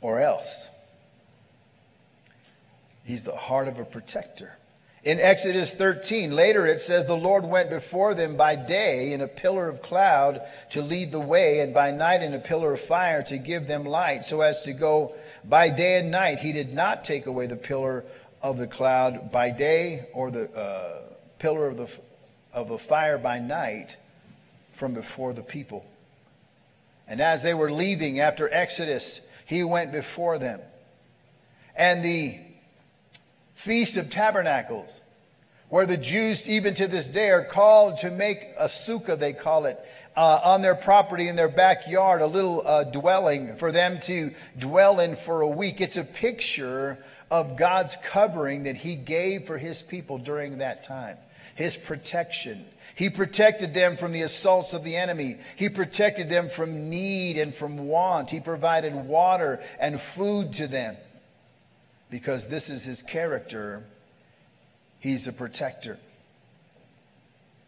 or 0.00 0.20
else. 0.20 0.68
He's 3.04 3.24
the 3.24 3.34
heart 3.34 3.68
of 3.68 3.78
a 3.78 3.84
protector. 3.84 4.52
In 5.08 5.20
Exodus 5.20 5.72
13, 5.72 6.32
later 6.32 6.66
it 6.66 6.82
says, 6.82 7.06
The 7.06 7.16
Lord 7.16 7.42
went 7.42 7.70
before 7.70 8.12
them 8.12 8.36
by 8.36 8.56
day 8.56 9.14
in 9.14 9.22
a 9.22 9.26
pillar 9.26 9.66
of 9.66 9.80
cloud 9.80 10.42
to 10.72 10.82
lead 10.82 11.12
the 11.12 11.18
way, 11.18 11.60
and 11.60 11.72
by 11.72 11.92
night 11.92 12.22
in 12.22 12.34
a 12.34 12.38
pillar 12.38 12.74
of 12.74 12.80
fire 12.82 13.22
to 13.22 13.38
give 13.38 13.66
them 13.66 13.86
light, 13.86 14.22
so 14.22 14.42
as 14.42 14.64
to 14.64 14.74
go 14.74 15.14
by 15.46 15.70
day 15.70 15.98
and 15.98 16.10
night. 16.10 16.40
He 16.40 16.52
did 16.52 16.74
not 16.74 17.06
take 17.06 17.24
away 17.24 17.46
the 17.46 17.56
pillar 17.56 18.04
of 18.42 18.58
the 18.58 18.66
cloud 18.66 19.32
by 19.32 19.50
day 19.50 20.08
or 20.12 20.30
the 20.30 20.50
uh, 20.54 21.00
pillar 21.38 21.68
of 21.68 21.78
the 21.78 21.88
of 22.52 22.70
a 22.70 22.78
fire 22.78 23.16
by 23.16 23.38
night 23.38 23.96
from 24.74 24.92
before 24.92 25.32
the 25.32 25.42
people. 25.42 25.86
And 27.06 27.22
as 27.22 27.42
they 27.42 27.54
were 27.54 27.72
leaving 27.72 28.20
after 28.20 28.52
Exodus, 28.52 29.22
he 29.46 29.64
went 29.64 29.90
before 29.90 30.38
them. 30.38 30.60
And 31.74 32.04
the 32.04 32.40
Feast 33.58 33.96
of 33.96 34.08
Tabernacles, 34.08 35.00
where 35.68 35.84
the 35.84 35.96
Jews, 35.96 36.48
even 36.48 36.74
to 36.74 36.86
this 36.86 37.08
day, 37.08 37.30
are 37.30 37.44
called 37.44 37.98
to 37.98 38.10
make 38.12 38.38
a 38.56 38.66
sukkah, 38.66 39.18
they 39.18 39.32
call 39.32 39.66
it, 39.66 39.84
uh, 40.16 40.40
on 40.44 40.62
their 40.62 40.76
property 40.76 41.26
in 41.26 41.34
their 41.34 41.48
backyard, 41.48 42.22
a 42.22 42.26
little 42.26 42.64
uh, 42.64 42.84
dwelling 42.84 43.56
for 43.56 43.72
them 43.72 43.98
to 44.02 44.32
dwell 44.60 45.00
in 45.00 45.16
for 45.16 45.40
a 45.40 45.48
week. 45.48 45.80
It's 45.80 45.96
a 45.96 46.04
picture 46.04 46.98
of 47.32 47.56
God's 47.56 47.96
covering 48.04 48.62
that 48.62 48.76
He 48.76 48.94
gave 48.94 49.46
for 49.46 49.58
His 49.58 49.82
people 49.82 50.18
during 50.18 50.58
that 50.58 50.84
time 50.84 51.16
his 51.56 51.76
protection. 51.76 52.64
He 52.94 53.10
protected 53.10 53.74
them 53.74 53.96
from 53.96 54.12
the 54.12 54.22
assaults 54.22 54.74
of 54.74 54.84
the 54.84 54.94
enemy. 54.94 55.38
He 55.56 55.68
protected 55.68 56.28
them 56.28 56.48
from 56.48 56.88
need 56.88 57.36
and 57.36 57.52
from 57.52 57.88
want. 57.88 58.30
He 58.30 58.38
provided 58.38 58.94
water 58.94 59.60
and 59.80 60.00
food 60.00 60.52
to 60.52 60.68
them 60.68 60.96
because 62.10 62.48
this 62.48 62.70
is 62.70 62.84
his 62.84 63.02
character. 63.02 63.84
He's 65.00 65.26
a 65.26 65.32
protector. 65.32 65.98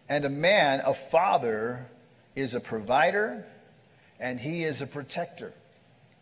And 0.09 0.25
a 0.25 0.31
man, 0.31 0.83
a 0.85 0.95
father, 0.95 1.87
is 2.35 2.55
a 2.55 2.61
provider 2.61 3.45
and 4.19 4.39
he 4.39 4.65
is 4.65 4.83
a 4.83 4.87
protector. 4.87 5.53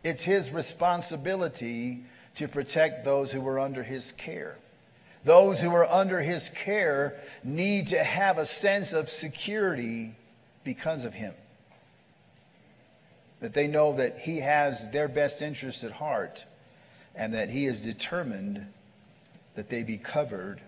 It's 0.03 0.21
his 0.21 0.51
responsibility 0.51 2.03
to 2.35 2.47
protect 2.47 3.03
those 3.03 3.31
who 3.31 3.45
are 3.47 3.59
under 3.59 3.83
his 3.83 4.13
care. 4.13 4.57
Those 5.25 5.59
who 5.59 5.73
are 5.73 5.89
under 5.89 6.21
his 6.21 6.49
care 6.49 7.19
need 7.43 7.87
to 7.87 8.01
have 8.01 8.37
a 8.37 8.45
sense 8.45 8.93
of 8.93 9.09
security 9.09 10.15
because 10.63 11.03
of 11.03 11.13
him. 11.13 11.33
That 13.41 13.53
they 13.53 13.67
know 13.67 13.93
that 13.97 14.19
he 14.19 14.39
has 14.39 14.89
their 14.91 15.09
best 15.09 15.41
interest 15.41 15.83
at 15.83 15.91
heart 15.91 16.45
and 17.19 17.33
that 17.33 17.49
he 17.49 17.65
is 17.65 17.83
determined 17.83 18.65
that 19.55 19.69
they 19.69 19.83
be 19.83 19.97
covered 19.97 20.61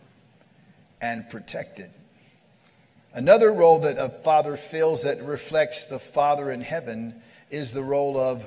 and 1.02 1.28
protected. 1.30 1.90
Another 3.14 3.54
role 3.54 3.80
that 3.80 3.98
a 3.98 4.10
father 4.10 4.58
fills 4.58 5.04
that 5.04 5.24
reflects 5.24 5.88
the 5.88 5.98
Father 5.98 6.52
in 6.52 6.60
heaven 6.60 7.22
is 7.50 7.72
the 7.72 7.82
role 7.82 8.18
of 8.20 8.44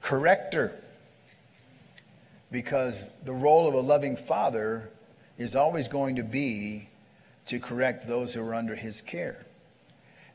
corrector. 0.00 0.72
Because 2.50 2.98
the 3.24 3.32
role 3.32 3.68
of 3.68 3.74
a 3.74 3.80
loving 3.80 4.16
father 4.16 4.88
is 5.36 5.54
always 5.54 5.88
going 5.88 6.16
to 6.16 6.22
be 6.22 6.88
to 7.46 7.58
correct 7.58 8.08
those 8.08 8.32
who 8.32 8.42
are 8.42 8.54
under 8.54 8.74
his 8.74 9.02
care. 9.02 9.44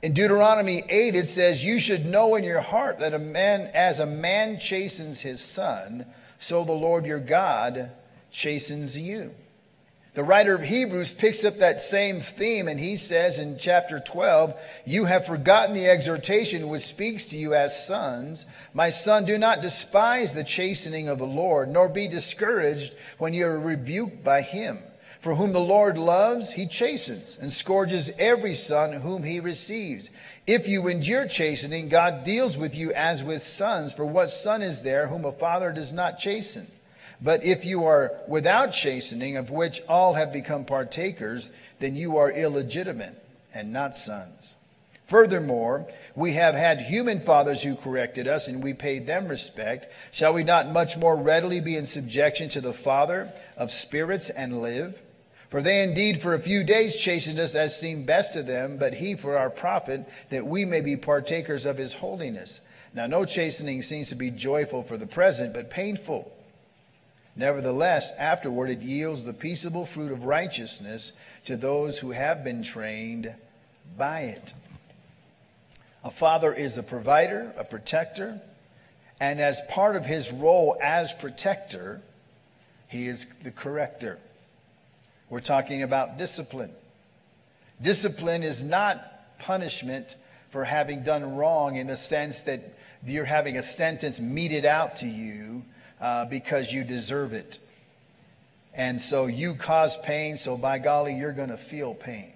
In 0.03 0.13
Deuteronomy 0.13 0.83
8, 0.87 1.15
it 1.15 1.27
says, 1.27 1.65
You 1.65 1.79
should 1.79 2.05
know 2.05 2.35
in 2.35 2.43
your 2.43 2.61
heart 2.61 2.99
that 2.99 3.15
a 3.15 3.19
man, 3.19 3.71
as 3.73 3.99
a 3.99 4.05
man 4.05 4.59
chastens 4.59 5.21
his 5.21 5.41
son, 5.41 6.05
so 6.39 6.63
the 6.63 6.71
Lord 6.71 7.05
your 7.05 7.19
God 7.19 7.91
chastens 8.31 8.99
you. 8.99 9.33
The 10.17 10.23
writer 10.23 10.55
of 10.55 10.63
Hebrews 10.63 11.13
picks 11.13 11.45
up 11.45 11.59
that 11.59 11.79
same 11.79 12.21
theme 12.21 12.67
and 12.67 12.79
he 12.79 12.97
says 12.97 13.37
in 13.37 13.59
chapter 13.59 13.99
12, 13.99 14.59
You 14.83 15.05
have 15.05 15.27
forgotten 15.27 15.75
the 15.75 15.87
exhortation 15.87 16.69
which 16.69 16.81
speaks 16.81 17.27
to 17.27 17.37
you 17.37 17.53
as 17.53 17.85
sons. 17.85 18.47
My 18.73 18.89
son, 18.89 19.25
do 19.25 19.37
not 19.37 19.61
despise 19.61 20.33
the 20.33 20.43
chastening 20.43 21.07
of 21.07 21.19
the 21.19 21.27
Lord, 21.27 21.69
nor 21.69 21.87
be 21.87 22.07
discouraged 22.07 22.95
when 23.19 23.35
you 23.35 23.45
are 23.45 23.59
rebuked 23.59 24.23
by 24.23 24.41
him. 24.41 24.79
For 25.19 25.35
whom 25.35 25.51
the 25.51 25.59
Lord 25.59 25.97
loves, 25.97 26.51
he 26.51 26.67
chastens 26.67 27.37
and 27.41 27.51
scourges 27.51 28.11
every 28.19 28.53
son 28.53 28.93
whom 28.93 29.23
he 29.23 29.39
receives. 29.39 30.09
If 30.45 30.67
you 30.67 30.87
endure 30.87 31.27
chastening, 31.27 31.89
God 31.89 32.23
deals 32.23 32.57
with 32.57 32.75
you 32.75 32.93
as 32.93 33.23
with 33.23 33.41
sons. 33.41 33.93
For 33.93 34.05
what 34.05 34.29
son 34.29 34.61
is 34.61 34.83
there 34.83 35.07
whom 35.07 35.25
a 35.25 35.31
father 35.31 35.71
does 35.71 35.91
not 35.91 36.19
chasten? 36.19 36.67
But 37.19 37.43
if 37.43 37.65
you 37.65 37.85
are 37.85 38.13
without 38.27 38.71
chastening, 38.73 39.37
of 39.37 39.49
which 39.49 39.81
all 39.89 40.13
have 40.13 40.31
become 40.31 40.65
partakers, 40.65 41.49
then 41.79 41.95
you 41.95 42.17
are 42.17 42.31
illegitimate 42.31 43.21
and 43.53 43.73
not 43.73 43.97
sons. 43.97 44.53
Furthermore, 45.07 45.87
we 46.15 46.33
have 46.33 46.53
had 46.53 46.79
human 46.79 47.19
fathers 47.19 47.63
who 47.63 47.75
corrected 47.75 48.27
us, 48.27 48.47
and 48.47 48.61
we 48.61 48.73
paid 48.73 49.07
them 49.07 49.27
respect. 49.27 49.91
Shall 50.11 50.33
we 50.33 50.43
not 50.43 50.69
much 50.69 50.97
more 50.97 51.15
readily 51.15 51.59
be 51.59 51.75
in 51.75 51.85
subjection 51.85 52.49
to 52.49 52.61
the 52.61 52.73
Father 52.73 53.31
of 53.55 53.71
spirits 53.71 54.29
and 54.29 54.61
live? 54.61 55.01
For 55.49 55.61
they 55.61 55.81
indeed 55.81 56.21
for 56.21 56.33
a 56.33 56.39
few 56.39 56.63
days 56.63 56.95
chastened 56.95 57.39
us 57.39 57.55
as 57.55 57.79
seemed 57.79 58.05
best 58.05 58.33
to 58.33 58.43
them, 58.43 58.77
but 58.77 58.93
he 58.93 59.15
for 59.15 59.37
our 59.37 59.49
profit, 59.49 60.05
that 60.29 60.45
we 60.45 60.65
may 60.65 60.81
be 60.81 60.97
partakers 60.97 61.65
of 61.65 61.77
his 61.77 61.93
holiness. 61.93 62.59
Now, 62.93 63.07
no 63.07 63.23
chastening 63.23 63.81
seems 63.81 64.09
to 64.09 64.15
be 64.15 64.31
joyful 64.31 64.83
for 64.83 64.97
the 64.97 65.07
present, 65.07 65.53
but 65.53 65.69
painful. 65.69 66.33
Nevertheless, 67.35 68.11
afterward 68.17 68.69
it 68.71 68.81
yields 68.81 69.25
the 69.25 69.33
peaceable 69.33 69.85
fruit 69.85 70.11
of 70.11 70.25
righteousness 70.25 71.13
to 71.45 71.55
those 71.55 71.97
who 71.97 72.11
have 72.11 72.43
been 72.43 72.63
trained 72.63 73.33
by 73.97 74.21
it. 74.21 74.53
A 76.03 76.11
father 76.11 76.53
is 76.53 76.77
a 76.77 76.83
provider, 76.83 77.53
a 77.57 77.63
protector, 77.63 78.41
and 79.19 79.39
as 79.39 79.61
part 79.69 79.95
of 79.95 80.05
his 80.05 80.31
role 80.31 80.77
as 80.81 81.13
protector, 81.13 82.01
he 82.87 83.07
is 83.07 83.27
the 83.43 83.51
corrector. 83.51 84.17
We're 85.29 85.39
talking 85.41 85.83
about 85.83 86.17
discipline. 86.17 86.71
Discipline 87.81 88.43
is 88.43 88.63
not 88.63 89.39
punishment 89.39 90.15
for 90.49 90.63
having 90.63 91.03
done 91.03 91.35
wrong 91.35 91.75
in 91.75 91.87
the 91.87 91.97
sense 91.97 92.43
that 92.43 92.77
you're 93.05 93.25
having 93.25 93.57
a 93.57 93.63
sentence 93.63 94.19
meted 94.19 94.65
out 94.65 94.95
to 94.97 95.07
you 95.07 95.63
uh, 95.99 96.25
because 96.25 96.71
you 96.71 96.83
deserve 96.83 97.33
it. 97.33 97.59
And 98.73 99.01
so 99.01 99.25
you 99.25 99.55
cause 99.55 99.97
pain, 99.97 100.37
so 100.37 100.55
by 100.55 100.79
golly, 100.79 101.15
you're 101.15 101.33
going 101.33 101.49
to 101.49 101.57
feel 101.57 101.93
pain. 101.93 102.31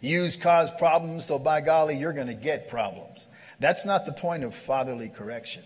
You 0.00 0.28
cause 0.40 0.70
problems, 0.78 1.26
so 1.26 1.38
by 1.38 1.60
golly, 1.60 1.96
you're 1.96 2.12
going 2.12 2.26
to 2.26 2.34
get 2.34 2.68
problems. 2.68 3.26
That's 3.60 3.84
not 3.84 4.04
the 4.06 4.12
point 4.12 4.42
of 4.42 4.54
fatherly 4.54 5.08
correction. 5.08 5.62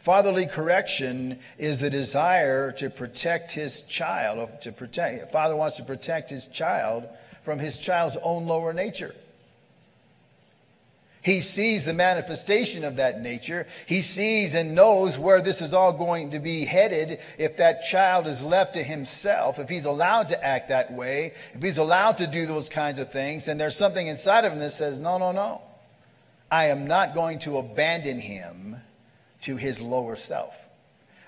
Fatherly 0.00 0.46
correction 0.46 1.38
is 1.58 1.80
the 1.80 1.90
desire 1.90 2.72
to 2.72 2.88
protect 2.88 3.52
his 3.52 3.82
child, 3.82 4.48
to 4.62 4.72
protect, 4.72 5.30
father 5.30 5.54
wants 5.54 5.76
to 5.76 5.84
protect 5.84 6.30
his 6.30 6.46
child 6.46 7.06
from 7.44 7.58
his 7.58 7.76
child's 7.76 8.16
own 8.22 8.46
lower 8.46 8.72
nature. 8.72 9.14
He 11.22 11.42
sees 11.42 11.84
the 11.84 11.92
manifestation 11.92 12.82
of 12.82 12.96
that 12.96 13.20
nature. 13.20 13.66
He 13.84 14.00
sees 14.00 14.54
and 14.54 14.74
knows 14.74 15.18
where 15.18 15.42
this 15.42 15.60
is 15.60 15.74
all 15.74 15.92
going 15.92 16.30
to 16.30 16.38
be 16.38 16.64
headed 16.64 17.20
if 17.36 17.58
that 17.58 17.84
child 17.84 18.26
is 18.26 18.42
left 18.42 18.72
to 18.74 18.82
himself, 18.82 19.58
if 19.58 19.68
he's 19.68 19.84
allowed 19.84 20.28
to 20.28 20.42
act 20.42 20.70
that 20.70 20.90
way, 20.94 21.34
if 21.52 21.62
he's 21.62 21.76
allowed 21.76 22.16
to 22.18 22.26
do 22.26 22.46
those 22.46 22.70
kinds 22.70 22.98
of 22.98 23.12
things. 23.12 23.48
And 23.48 23.60
there's 23.60 23.76
something 23.76 24.06
inside 24.06 24.46
of 24.46 24.52
him 24.54 24.60
that 24.60 24.72
says, 24.72 24.98
no, 24.98 25.18
no, 25.18 25.32
no. 25.32 25.60
I 26.50 26.68
am 26.68 26.86
not 26.86 27.12
going 27.12 27.40
to 27.40 27.58
abandon 27.58 28.18
him 28.18 28.80
to 29.42 29.56
his 29.56 29.80
lower 29.80 30.16
self. 30.16 30.54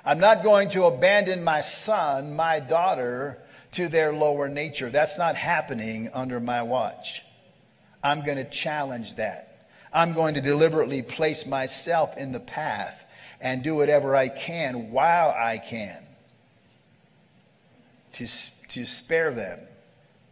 I'm 0.05 0.19
not 0.19 0.43
going 0.43 0.69
to 0.71 0.85
abandon 0.85 1.45
my 1.45 1.61
son, 1.61 2.35
my 2.35 2.61
daughter, 2.61 3.39
to 3.73 3.89
their 3.89 4.13
lower 4.13 4.49
nature. 4.49 4.91
That's 4.91 5.19
not 5.19 5.37
happening 5.37 6.11
under 6.13 6.41
my 6.41 6.63
watch. 6.63 7.23
I'm 8.03 8.25
going 8.25 8.39
to 8.39 8.49
challenge 8.49 9.15
that. 9.17 9.69
I'm 9.93 10.15
going 10.15 10.35
to 10.35 10.41
deliberately 10.41 11.03
place 11.03 11.47
myself 11.47 12.17
in 12.17 12.33
the 12.33 12.41
path 12.41 13.05
and 13.41 13.63
do 13.63 13.75
whatever 13.75 14.17
I 14.17 14.29
can 14.29 14.91
while 14.91 15.31
I 15.31 15.59
can 15.59 16.03
to, 18.15 18.27
to 18.69 18.87
spare 18.87 19.33
them, 19.33 19.61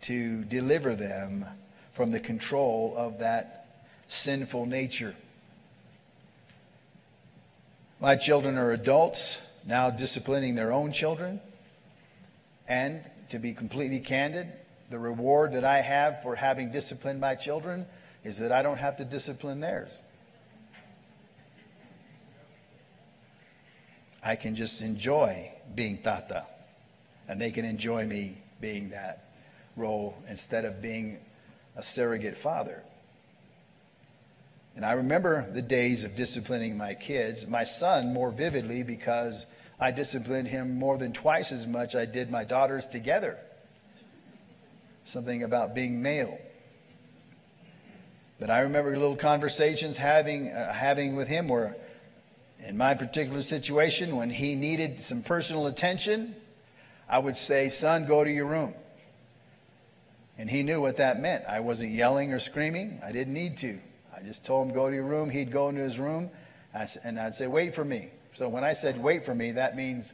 to 0.02 0.44
deliver 0.44 0.96
them 0.96 1.44
from 1.92 2.10
the 2.10 2.20
control 2.20 2.94
of 2.96 3.18
that 3.18 3.84
sinful 4.08 4.66
nature. 4.66 5.14
My 8.00 8.16
children 8.16 8.56
are 8.56 8.72
adults, 8.72 9.36
now 9.66 9.90
disciplining 9.90 10.54
their 10.54 10.72
own 10.72 10.90
children. 10.90 11.38
And 12.66 13.02
to 13.28 13.38
be 13.38 13.52
completely 13.52 14.00
candid, 14.00 14.50
the 14.88 14.98
reward 14.98 15.52
that 15.52 15.64
I 15.64 15.82
have 15.82 16.22
for 16.22 16.34
having 16.34 16.72
disciplined 16.72 17.20
my 17.20 17.34
children 17.34 17.86
is 18.24 18.38
that 18.38 18.52
I 18.52 18.62
don't 18.62 18.78
have 18.78 18.96
to 18.96 19.04
discipline 19.04 19.60
theirs. 19.60 19.90
I 24.22 24.34
can 24.34 24.56
just 24.56 24.80
enjoy 24.80 25.52
being 25.74 25.98
tata, 25.98 26.46
and 27.28 27.38
they 27.38 27.50
can 27.50 27.66
enjoy 27.66 28.06
me 28.06 28.38
being 28.62 28.90
that 28.90 29.24
role 29.76 30.14
instead 30.26 30.64
of 30.64 30.80
being 30.80 31.18
a 31.76 31.82
surrogate 31.82 32.38
father. 32.38 32.82
And 34.76 34.84
I 34.84 34.92
remember 34.92 35.50
the 35.52 35.62
days 35.62 36.04
of 36.04 36.14
disciplining 36.14 36.76
my 36.76 36.94
kids, 36.94 37.46
my 37.46 37.64
son 37.64 38.12
more 38.12 38.30
vividly 38.30 38.82
because 38.82 39.46
I 39.78 39.90
disciplined 39.90 40.48
him 40.48 40.78
more 40.78 40.98
than 40.98 41.12
twice 41.12 41.52
as 41.52 41.66
much 41.66 41.94
I 41.94 42.06
did 42.06 42.30
my 42.30 42.44
daughters 42.44 42.86
together. 42.86 43.38
Something 45.04 45.42
about 45.42 45.74
being 45.74 46.00
male. 46.02 46.38
But 48.38 48.50
I 48.50 48.60
remember 48.60 48.96
little 48.96 49.16
conversations 49.16 49.96
having, 49.96 50.50
uh, 50.50 50.72
having 50.72 51.16
with 51.16 51.28
him 51.28 51.48
where, 51.48 51.76
in 52.66 52.76
my 52.76 52.94
particular 52.94 53.42
situation, 53.42 54.16
when 54.16 54.30
he 54.30 54.54
needed 54.54 55.00
some 55.00 55.22
personal 55.22 55.66
attention, 55.66 56.34
I 57.08 57.18
would 57.18 57.36
say, 57.36 57.68
Son, 57.68 58.06
go 58.06 58.22
to 58.22 58.30
your 58.30 58.46
room. 58.46 58.74
And 60.38 60.48
he 60.48 60.62
knew 60.62 60.80
what 60.80 60.96
that 60.98 61.20
meant. 61.20 61.44
I 61.46 61.60
wasn't 61.60 61.90
yelling 61.90 62.32
or 62.32 62.38
screaming. 62.38 63.00
I 63.04 63.12
didn't 63.12 63.34
need 63.34 63.58
to. 63.58 63.78
I 64.20 64.26
just 64.26 64.44
told 64.44 64.68
him, 64.68 64.74
go 64.74 64.88
to 64.88 64.94
your 64.94 65.04
room. 65.04 65.30
He'd 65.30 65.50
go 65.50 65.68
into 65.68 65.80
his 65.80 65.98
room. 65.98 66.30
And 67.04 67.18
I'd 67.18 67.34
say, 67.34 67.46
wait 67.46 67.74
for 67.74 67.84
me. 67.84 68.10
So 68.34 68.48
when 68.48 68.64
I 68.64 68.74
said 68.74 69.02
wait 69.02 69.24
for 69.24 69.34
me, 69.34 69.52
that 69.52 69.76
means 69.76 70.12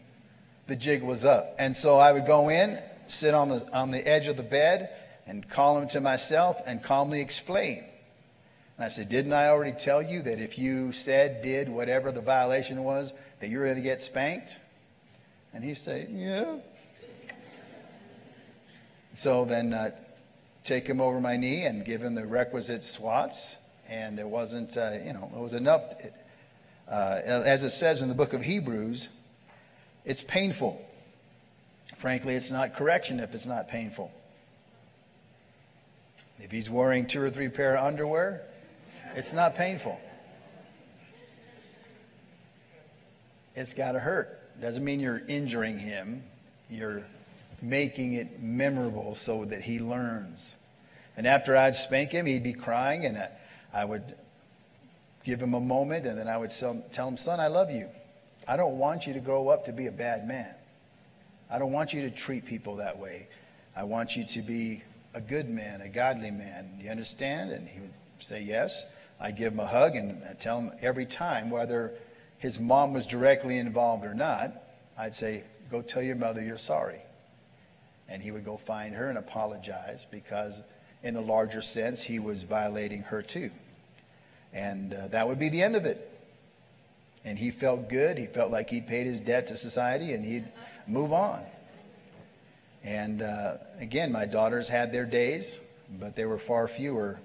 the 0.66 0.76
jig 0.76 1.02
was 1.02 1.24
up. 1.24 1.54
And 1.58 1.74
so 1.74 1.98
I 1.98 2.12
would 2.12 2.26
go 2.26 2.48
in, 2.48 2.78
sit 3.08 3.34
on 3.34 3.48
the, 3.48 3.68
on 3.72 3.90
the 3.90 4.06
edge 4.06 4.26
of 4.26 4.36
the 4.36 4.42
bed, 4.42 4.90
and 5.26 5.48
call 5.48 5.78
him 5.78 5.88
to 5.88 6.00
myself 6.00 6.60
and 6.66 6.82
calmly 6.82 7.20
explain. 7.20 7.84
And 8.76 8.84
I 8.84 8.88
said, 8.88 9.08
Didn't 9.08 9.32
I 9.32 9.48
already 9.48 9.72
tell 9.72 10.00
you 10.00 10.22
that 10.22 10.40
if 10.40 10.58
you 10.58 10.92
said, 10.92 11.42
did, 11.42 11.68
whatever 11.68 12.12
the 12.12 12.20
violation 12.20 12.84
was, 12.84 13.12
that 13.40 13.48
you're 13.48 13.64
going 13.64 13.76
to 13.76 13.82
get 13.82 14.00
spanked? 14.00 14.56
And 15.52 15.64
he 15.64 15.74
said, 15.74 16.08
Yeah. 16.10 16.56
So 19.14 19.44
then 19.46 19.72
uh, 19.72 19.92
take 20.62 20.86
him 20.86 21.00
over 21.00 21.20
my 21.20 21.36
knee 21.36 21.64
and 21.64 21.84
give 21.84 22.02
him 22.02 22.14
the 22.14 22.26
requisite 22.26 22.84
swats. 22.84 23.56
And 23.88 24.18
it 24.18 24.26
wasn't, 24.26 24.76
uh, 24.76 24.92
you 25.04 25.12
know, 25.12 25.30
it 25.34 25.38
was 25.38 25.54
enough. 25.54 25.82
Uh, 26.88 27.20
as 27.24 27.62
it 27.62 27.70
says 27.70 28.02
in 28.02 28.08
the 28.08 28.14
book 28.14 28.32
of 28.32 28.42
Hebrews, 28.42 29.08
it's 30.04 30.22
painful. 30.22 30.80
Frankly, 31.96 32.34
it's 32.34 32.50
not 32.50 32.76
correction 32.76 33.20
if 33.20 33.34
it's 33.34 33.46
not 33.46 33.68
painful. 33.68 34.10
If 36.38 36.50
he's 36.50 36.68
wearing 36.68 37.06
two 37.06 37.22
or 37.22 37.30
three 37.30 37.48
pair 37.48 37.76
of 37.76 37.84
underwear, 37.84 38.42
it's 39.14 39.32
not 39.32 39.54
painful. 39.54 39.98
It's 43.54 43.72
got 43.72 43.92
to 43.92 43.98
hurt. 43.98 44.60
Doesn't 44.60 44.84
mean 44.84 45.00
you're 45.00 45.22
injuring 45.26 45.78
him. 45.78 46.22
You're 46.68 47.04
making 47.62 48.14
it 48.14 48.42
memorable 48.42 49.14
so 49.14 49.44
that 49.46 49.62
he 49.62 49.80
learns. 49.80 50.54
And 51.16 51.26
after 51.26 51.56
I'd 51.56 51.74
spank 51.74 52.10
him, 52.10 52.26
he'd 52.26 52.42
be 52.42 52.52
crying, 52.52 53.06
and 53.06 53.16
I 53.76 53.84
would 53.84 54.14
give 55.22 55.42
him 55.42 55.52
a 55.52 55.60
moment, 55.60 56.06
and 56.06 56.18
then 56.18 56.28
I 56.28 56.38
would 56.38 56.50
tell 56.50 57.08
him, 57.08 57.16
Son, 57.18 57.40
I 57.40 57.48
love 57.48 57.70
you. 57.70 57.88
I 58.48 58.56
don't 58.56 58.78
want 58.78 59.06
you 59.06 59.12
to 59.12 59.20
grow 59.20 59.48
up 59.48 59.66
to 59.66 59.72
be 59.72 59.86
a 59.86 59.92
bad 59.92 60.26
man. 60.26 60.54
I 61.50 61.58
don't 61.58 61.72
want 61.72 61.92
you 61.92 62.00
to 62.02 62.10
treat 62.10 62.46
people 62.46 62.76
that 62.76 62.98
way. 62.98 63.28
I 63.76 63.84
want 63.84 64.16
you 64.16 64.24
to 64.24 64.40
be 64.40 64.82
a 65.12 65.20
good 65.20 65.50
man, 65.50 65.82
a 65.82 65.88
godly 65.88 66.30
man. 66.30 66.78
You 66.80 66.90
understand? 66.90 67.50
And 67.50 67.68
he 67.68 67.80
would 67.80 67.92
say, 68.18 68.40
Yes. 68.42 68.84
I 69.18 69.30
give 69.30 69.52
him 69.52 69.60
a 69.60 69.66
hug 69.66 69.96
and 69.96 70.22
I 70.28 70.34
tell 70.34 70.60
him 70.60 70.72
every 70.82 71.06
time, 71.06 71.48
whether 71.50 71.94
his 72.38 72.60
mom 72.60 72.92
was 72.92 73.06
directly 73.06 73.58
involved 73.58 74.04
or 74.04 74.14
not, 74.14 74.52
I'd 74.98 75.14
say, 75.14 75.42
Go 75.70 75.82
tell 75.82 76.02
your 76.02 76.16
mother 76.16 76.42
you're 76.42 76.58
sorry. 76.58 77.00
And 78.08 78.22
he 78.22 78.30
would 78.30 78.44
go 78.44 78.56
find 78.56 78.94
her 78.94 79.08
and 79.08 79.18
apologize 79.18 80.06
because, 80.10 80.54
in 81.02 81.14
the 81.14 81.20
larger 81.20 81.62
sense, 81.62 82.02
he 82.02 82.18
was 82.18 82.42
violating 82.42 83.02
her 83.02 83.20
too. 83.20 83.50
And 84.52 84.94
uh, 84.94 85.08
that 85.08 85.26
would 85.28 85.38
be 85.38 85.48
the 85.48 85.62
end 85.62 85.76
of 85.76 85.84
it. 85.84 86.12
And 87.24 87.38
he 87.38 87.50
felt 87.50 87.88
good. 87.88 88.18
He 88.18 88.26
felt 88.26 88.50
like 88.50 88.70
he'd 88.70 88.86
paid 88.86 89.06
his 89.06 89.20
debt 89.20 89.48
to 89.48 89.56
society 89.56 90.12
and 90.12 90.24
he'd 90.24 90.46
move 90.86 91.12
on. 91.12 91.42
And 92.84 93.20
uh, 93.20 93.54
again, 93.80 94.12
my 94.12 94.26
daughters 94.26 94.68
had 94.68 94.92
their 94.92 95.06
days, 95.06 95.58
but 95.98 96.14
they 96.14 96.24
were 96.24 96.38
far 96.38 96.68
fewer 96.68 97.18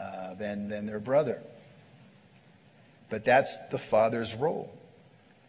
uh, 0.00 0.34
than, 0.34 0.68
than 0.68 0.86
their 0.86 1.00
brother. 1.00 1.42
But 3.10 3.24
that's 3.24 3.58
the 3.68 3.78
father's 3.78 4.34
role 4.34 4.72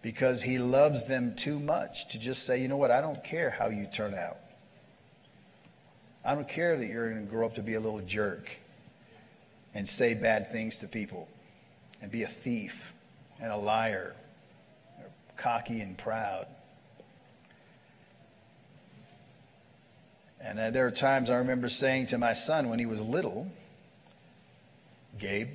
because 0.01 0.41
he 0.41 0.57
loves 0.57 1.05
them 1.05 1.35
too 1.35 1.59
much 1.59 2.09
to 2.09 2.19
just 2.19 2.45
say, 2.45 2.61
you 2.61 2.67
know 2.67 2.77
what, 2.77 2.91
I 2.91 3.01
don't 3.01 3.23
care 3.23 3.51
how 3.51 3.67
you 3.67 3.85
turn 3.85 4.13
out. 4.13 4.37
I 6.25 6.35
don't 6.35 6.49
care 6.49 6.77
that 6.77 6.85
you're 6.85 7.09
going 7.09 7.25
to 7.25 7.31
grow 7.31 7.45
up 7.45 7.55
to 7.55 7.61
be 7.61 7.75
a 7.75 7.79
little 7.79 8.01
jerk 8.01 8.49
and 9.73 9.87
say 9.87 10.13
bad 10.13 10.51
things 10.51 10.79
to 10.79 10.87
people 10.87 11.27
and 12.01 12.11
be 12.11 12.23
a 12.23 12.27
thief 12.27 12.93
and 13.39 13.51
a 13.51 13.57
liar, 13.57 14.15
or 14.99 15.05
cocky 15.37 15.81
and 15.81 15.97
proud. 15.97 16.47
And 20.43 20.59
uh, 20.59 20.71
there 20.71 20.87
are 20.87 20.91
times 20.91 21.29
I 21.29 21.37
remember 21.37 21.69
saying 21.69 22.07
to 22.07 22.17
my 22.17 22.33
son 22.33 22.69
when 22.69 22.79
he 22.79 22.85
was 22.85 23.01
little, 23.01 23.47
Gabe, 25.19 25.49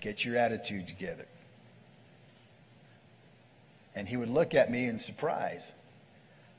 get 0.00 0.24
your 0.24 0.36
attitude 0.36 0.86
together. 0.86 1.26
And 3.94 4.06
he 4.06 4.18
would 4.18 4.28
look 4.28 4.54
at 4.54 4.70
me 4.70 4.84
in 4.86 4.98
surprise 4.98 5.72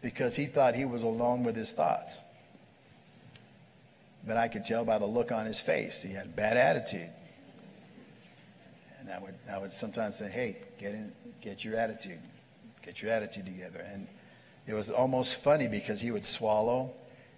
because 0.02 0.36
he 0.36 0.48
thought 0.48 0.74
he 0.74 0.86
was 0.86 1.04
alone 1.04 1.44
with 1.44 1.56
his 1.56 1.72
thoughts. 1.72 2.18
But 4.28 4.36
I 4.36 4.50
could 4.50 4.66
tell 4.66 4.84
by 4.84 4.98
the 4.98 5.06
look 5.06 5.32
on 5.32 5.46
his 5.46 5.62
face, 5.62 6.02
he 6.02 6.12
had 6.12 6.26
a 6.26 6.30
bad 6.30 6.58
attitude. 6.58 7.10
And 9.00 9.10
I 9.10 9.20
would, 9.20 9.36
I 9.50 9.58
would 9.58 9.72
sometimes 9.72 10.18
say, 10.18 10.30
hey, 10.30 10.58
get, 10.78 10.94
in, 10.94 11.14
get 11.42 11.64
your 11.64 11.78
attitude. 11.78 12.20
Get 12.86 13.02
your 13.02 13.12
attitude 13.12 13.46
together. 13.46 13.80
And 13.88 14.06
it 14.68 14.74
was 14.74 14.90
almost 14.90 15.38
funny 15.38 15.70
because 15.70 16.02
he 16.02 16.12
would 16.12 16.26
swallow, 16.26 16.92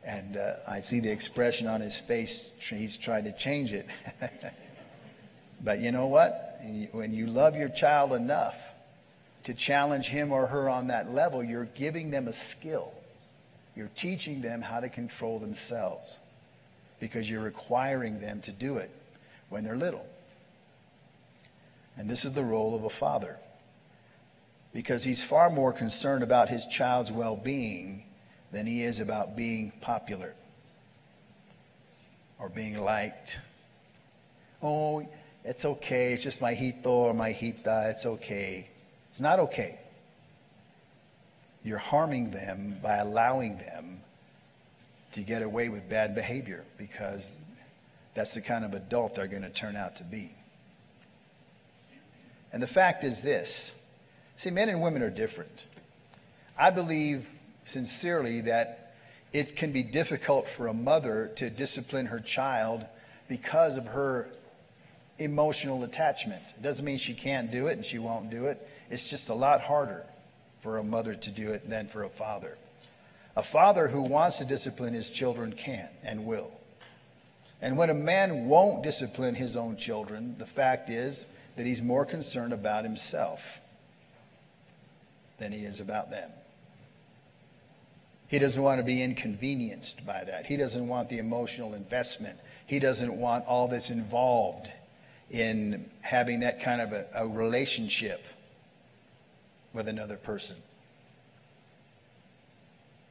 and 0.03 0.35
uh, 0.35 0.55
I'd 0.67 0.83
see 0.83 0.99
the 0.99 1.11
expression 1.11 1.67
on 1.67 1.79
his 1.79 1.99
face. 1.99 2.51
He's 2.59 2.97
tried 2.97 3.25
to 3.25 3.33
change 3.33 3.71
it. 3.71 3.85
but 5.61 5.79
you 5.81 5.91
know 5.91 6.07
what? 6.07 6.59
When 6.91 7.13
you 7.13 7.27
love 7.27 7.55
your 7.55 7.69
child 7.69 8.13
enough 8.13 8.55
to 9.43 9.53
challenge 9.53 10.07
him 10.07 10.31
or 10.31 10.47
her 10.47 10.67
on 10.67 10.87
that 10.87 11.13
level, 11.13 11.43
you're 11.43 11.65
giving 11.65 12.09
them 12.09 12.27
a 12.27 12.33
skill. 12.33 12.91
You're 13.75 13.91
teaching 13.95 14.41
them 14.41 14.63
how 14.63 14.79
to 14.79 14.89
control 14.89 15.37
themselves 15.37 16.17
because 16.99 17.29
you're 17.29 17.41
requiring 17.41 18.19
them 18.19 18.41
to 18.41 18.51
do 18.51 18.77
it 18.77 18.91
when 19.49 19.63
they're 19.63 19.77
little. 19.77 20.05
And 21.97 22.09
this 22.09 22.25
is 22.25 22.33
the 22.33 22.43
role 22.43 22.75
of 22.75 22.83
a 22.83 22.89
father 22.89 23.37
because 24.73 25.03
he's 25.03 25.23
far 25.23 25.49
more 25.49 25.73
concerned 25.73 26.23
about 26.23 26.49
his 26.49 26.65
child's 26.65 27.11
well 27.11 27.35
being 27.35 28.03
than 28.51 28.65
he 28.65 28.83
is 28.83 28.99
about 28.99 29.35
being 29.35 29.71
popular 29.81 30.33
or 32.39 32.49
being 32.49 32.79
liked. 32.79 33.39
Oh, 34.61 35.07
it's 35.43 35.65
okay. 35.65 36.13
It's 36.13 36.23
just 36.23 36.41
my 36.41 36.53
hijo 36.53 36.89
or 36.89 37.13
my 37.13 37.33
hija. 37.33 37.89
It's 37.89 38.05
okay. 38.05 38.69
It's 39.07 39.21
not 39.21 39.39
okay. 39.39 39.79
You're 41.63 41.77
harming 41.77 42.31
them 42.31 42.77
by 42.81 42.97
allowing 42.97 43.57
them 43.57 44.01
to 45.13 45.21
get 45.21 45.41
away 45.41 45.69
with 45.69 45.89
bad 45.89 46.15
behavior 46.15 46.63
because 46.77 47.31
that's 48.13 48.33
the 48.33 48.41
kind 48.41 48.65
of 48.65 48.73
adult 48.73 49.15
they're 49.15 49.27
going 49.27 49.43
to 49.43 49.49
turn 49.49 49.75
out 49.75 49.95
to 49.97 50.03
be. 50.03 50.31
And 52.51 52.61
the 52.61 52.67
fact 52.67 53.03
is 53.03 53.21
this 53.21 53.71
see, 54.37 54.49
men 54.49 54.69
and 54.69 54.81
women 54.81 55.01
are 55.01 55.09
different. 55.09 55.65
I 56.57 56.71
believe 56.71 57.27
sincerely 57.65 58.41
that 58.41 58.93
it 59.31 59.55
can 59.55 59.71
be 59.71 59.83
difficult 59.83 60.47
for 60.49 60.67
a 60.67 60.73
mother 60.73 61.31
to 61.35 61.49
discipline 61.49 62.07
her 62.07 62.19
child 62.19 62.85
because 63.27 63.77
of 63.77 63.85
her 63.85 64.27
emotional 65.19 65.83
attachment. 65.83 66.41
It 66.57 66.63
doesn't 66.63 66.83
mean 66.83 66.97
she 66.97 67.13
can't 67.13 67.51
do 67.51 67.67
it 67.67 67.73
and 67.73 67.85
she 67.85 67.99
won't 67.99 68.29
do 68.29 68.47
it. 68.47 68.67
It's 68.89 69.07
just 69.07 69.29
a 69.29 69.33
lot 69.33 69.61
harder 69.61 70.03
for 70.61 70.77
a 70.77 70.83
mother 70.83 71.13
to 71.13 71.31
do 71.31 71.51
it 71.51 71.69
than 71.69 71.87
for 71.87 72.03
a 72.03 72.09
father. 72.09 72.57
A 73.35 73.43
father 73.43 73.87
who 73.87 74.01
wants 74.01 74.37
to 74.39 74.45
discipline 74.45 74.93
his 74.93 75.11
children 75.11 75.53
can 75.53 75.89
and 76.03 76.25
will. 76.25 76.51
And 77.61 77.77
when 77.77 77.89
a 77.89 77.93
man 77.93 78.47
won't 78.47 78.83
discipline 78.83 79.35
his 79.35 79.57
own 79.57 79.77
children, 79.77 80.35
the 80.37 80.45
fact 80.45 80.89
is 80.89 81.25
that 81.55 81.65
he's 81.65 81.81
more 81.81 82.05
concerned 82.05 82.53
about 82.53 82.83
himself 82.83 83.59
than 85.39 85.51
he 85.51 85.65
is 85.65 85.79
about 85.79 86.09
them. 86.09 86.31
He 88.27 88.39
doesn't 88.39 88.61
want 88.61 88.79
to 88.79 88.83
be 88.83 89.01
inconvenienced 89.01 90.05
by 90.05 90.23
that. 90.23 90.45
He 90.45 90.55
doesn't 90.55 90.87
want 90.87 91.09
the 91.09 91.17
emotional 91.17 91.73
investment. 91.73 92.37
He 92.67 92.79
doesn't 92.79 93.15
want 93.15 93.45
all 93.45 93.67
that's 93.67 93.89
involved 93.89 94.71
in 95.31 95.89
having 96.01 96.41
that 96.41 96.61
kind 96.61 96.79
of 96.79 96.93
a, 96.93 97.07
a 97.15 97.27
relationship 97.27 98.23
with 99.73 99.87
another 99.87 100.15
person. 100.15 100.57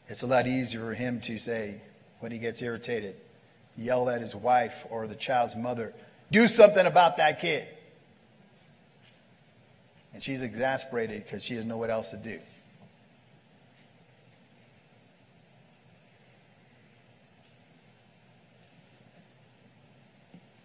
It's 0.09 0.23
a 0.23 0.27
lot 0.27 0.47
easier 0.47 0.81
for 0.81 0.95
him 0.95 1.21
to 1.23 1.39
say, 1.39 1.81
when 2.21 2.33
he 2.33 2.39
gets 2.39 2.63
irritated, 2.63 3.15
yell 3.77 4.09
at 4.09 4.21
his 4.21 4.35
wife 4.35 4.87
or 4.91 5.07
the 5.07 5.15
child's 5.15 5.55
mother, 5.55 5.93
do 6.31 6.49
something 6.49 6.87
about 6.87 7.19
that 7.19 7.41
kid. 7.41 7.67
And 10.15 10.23
she's 10.23 10.43
exasperated 10.43 11.25
because 11.25 11.45
she 11.45 11.55
doesn't 11.55 11.69
know 11.69 11.77
what 11.77 11.91
else 11.91 12.11
to 12.11 12.17
do. 12.17 12.41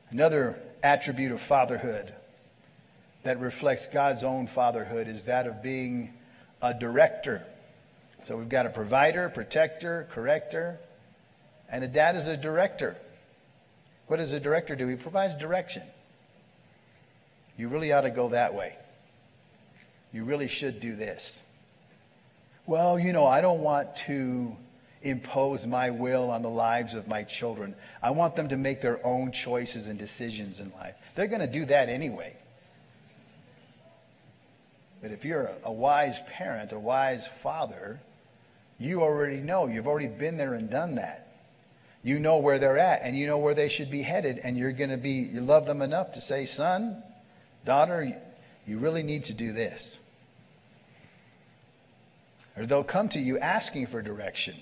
Another 0.10 0.58
attribute 0.84 1.32
of 1.32 1.42
fatherhood 1.42 2.14
that 3.24 3.40
reflects 3.40 3.88
God's 3.88 4.24
own 4.24 4.48
fatherhood 4.48 5.08
is 5.08 5.26
that 5.26 5.48
of 5.48 5.64
being 5.64 6.14
a 6.62 6.74
director. 6.74 7.44
So 8.24 8.38
we've 8.38 8.48
got 8.48 8.66
a 8.66 8.70
provider, 8.70 9.28
protector, 9.28 10.08
corrector, 10.12 10.80
and 11.70 11.84
a 11.84 11.90
dad 11.90 12.16
is 12.16 12.26
a 12.26 12.38
director. 12.38 12.96
What 14.08 14.18
does 14.18 14.32
a 14.32 14.40
director 14.40 14.76
do? 14.76 14.88
He 14.88 14.96
provides 14.96 15.34
direction. 15.36 15.84
You 17.58 17.68
really 17.68 17.92
ought 17.92 18.02
to 18.02 18.10
go 18.10 18.30
that 18.30 18.54
way. 18.54 18.78
You 20.14 20.24
really 20.24 20.48
should 20.48 20.80
do 20.80 20.96
this. 20.96 21.42
Well, 22.66 22.98
you 22.98 23.12
know, 23.12 23.26
I 23.26 23.42
don't 23.42 23.60
want 23.60 23.96
to 24.08 24.56
impose 25.02 25.68
my 25.68 25.90
will 25.90 26.32
on 26.32 26.44
the 26.44 26.50
lives 26.50 26.94
of 26.94 27.10
my 27.10 27.24
children. 27.24 27.76
I 28.02 28.12
want 28.12 28.38
them 28.38 28.48
to 28.50 28.58
make 28.58 28.82
their 28.82 29.06
own 29.06 29.34
choices 29.34 29.88
and 29.88 30.00
decisions 30.00 30.62
in 30.62 30.72
life. 30.80 30.96
They're 31.16 31.28
going 31.28 31.42
to 31.42 31.48
do 31.48 31.66
that 31.66 31.90
anyway. 31.90 32.38
But 35.02 35.12
if 35.12 35.26
you're 35.26 35.52
a 35.66 35.72
wise 35.72 36.22
parent, 36.38 36.72
a 36.72 36.80
wise 36.80 37.28
father, 37.42 38.00
you 38.84 39.02
already 39.02 39.38
know. 39.38 39.68
You've 39.68 39.88
already 39.88 40.08
been 40.08 40.38
there 40.38 40.54
and 40.54 40.70
done 40.70 40.96
that. 40.96 41.28
You 42.04 42.20
know 42.20 42.38
where 42.38 42.60
they're 42.60 42.78
at 42.78 43.02
and 43.04 43.18
you 43.18 43.28
know 43.28 43.38
where 43.38 43.54
they 43.54 43.70
should 43.70 43.90
be 43.90 44.02
headed, 44.02 44.40
and 44.44 44.58
you're 44.58 44.74
going 44.74 44.90
to 44.90 44.98
be, 44.98 45.12
you 45.12 45.42
love 45.42 45.66
them 45.66 45.82
enough 45.82 46.14
to 46.14 46.22
say, 46.22 46.46
son, 46.46 47.02
daughter, 47.66 48.20
you 48.68 48.78
really 48.78 49.04
need 49.04 49.26
to 49.26 49.34
do 49.34 49.54
this. 49.54 49.98
Or 52.58 52.66
they'll 52.66 52.84
come 52.84 53.10
to 53.10 53.20
you 53.20 53.40
asking 53.40 53.88
for 53.88 54.02
direction. 54.02 54.56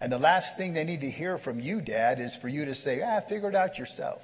And 0.00 0.10
the 0.10 0.18
last 0.18 0.56
thing 0.56 0.72
they 0.72 0.84
need 0.84 1.02
to 1.02 1.10
hear 1.10 1.36
from 1.36 1.60
you, 1.60 1.80
Dad, 1.80 2.20
is 2.20 2.34
for 2.34 2.48
you 2.48 2.64
to 2.64 2.74
say, 2.74 3.02
ah, 3.02 3.20
figure 3.20 3.48
it 3.48 3.54
out 3.54 3.78
yourself. 3.78 4.22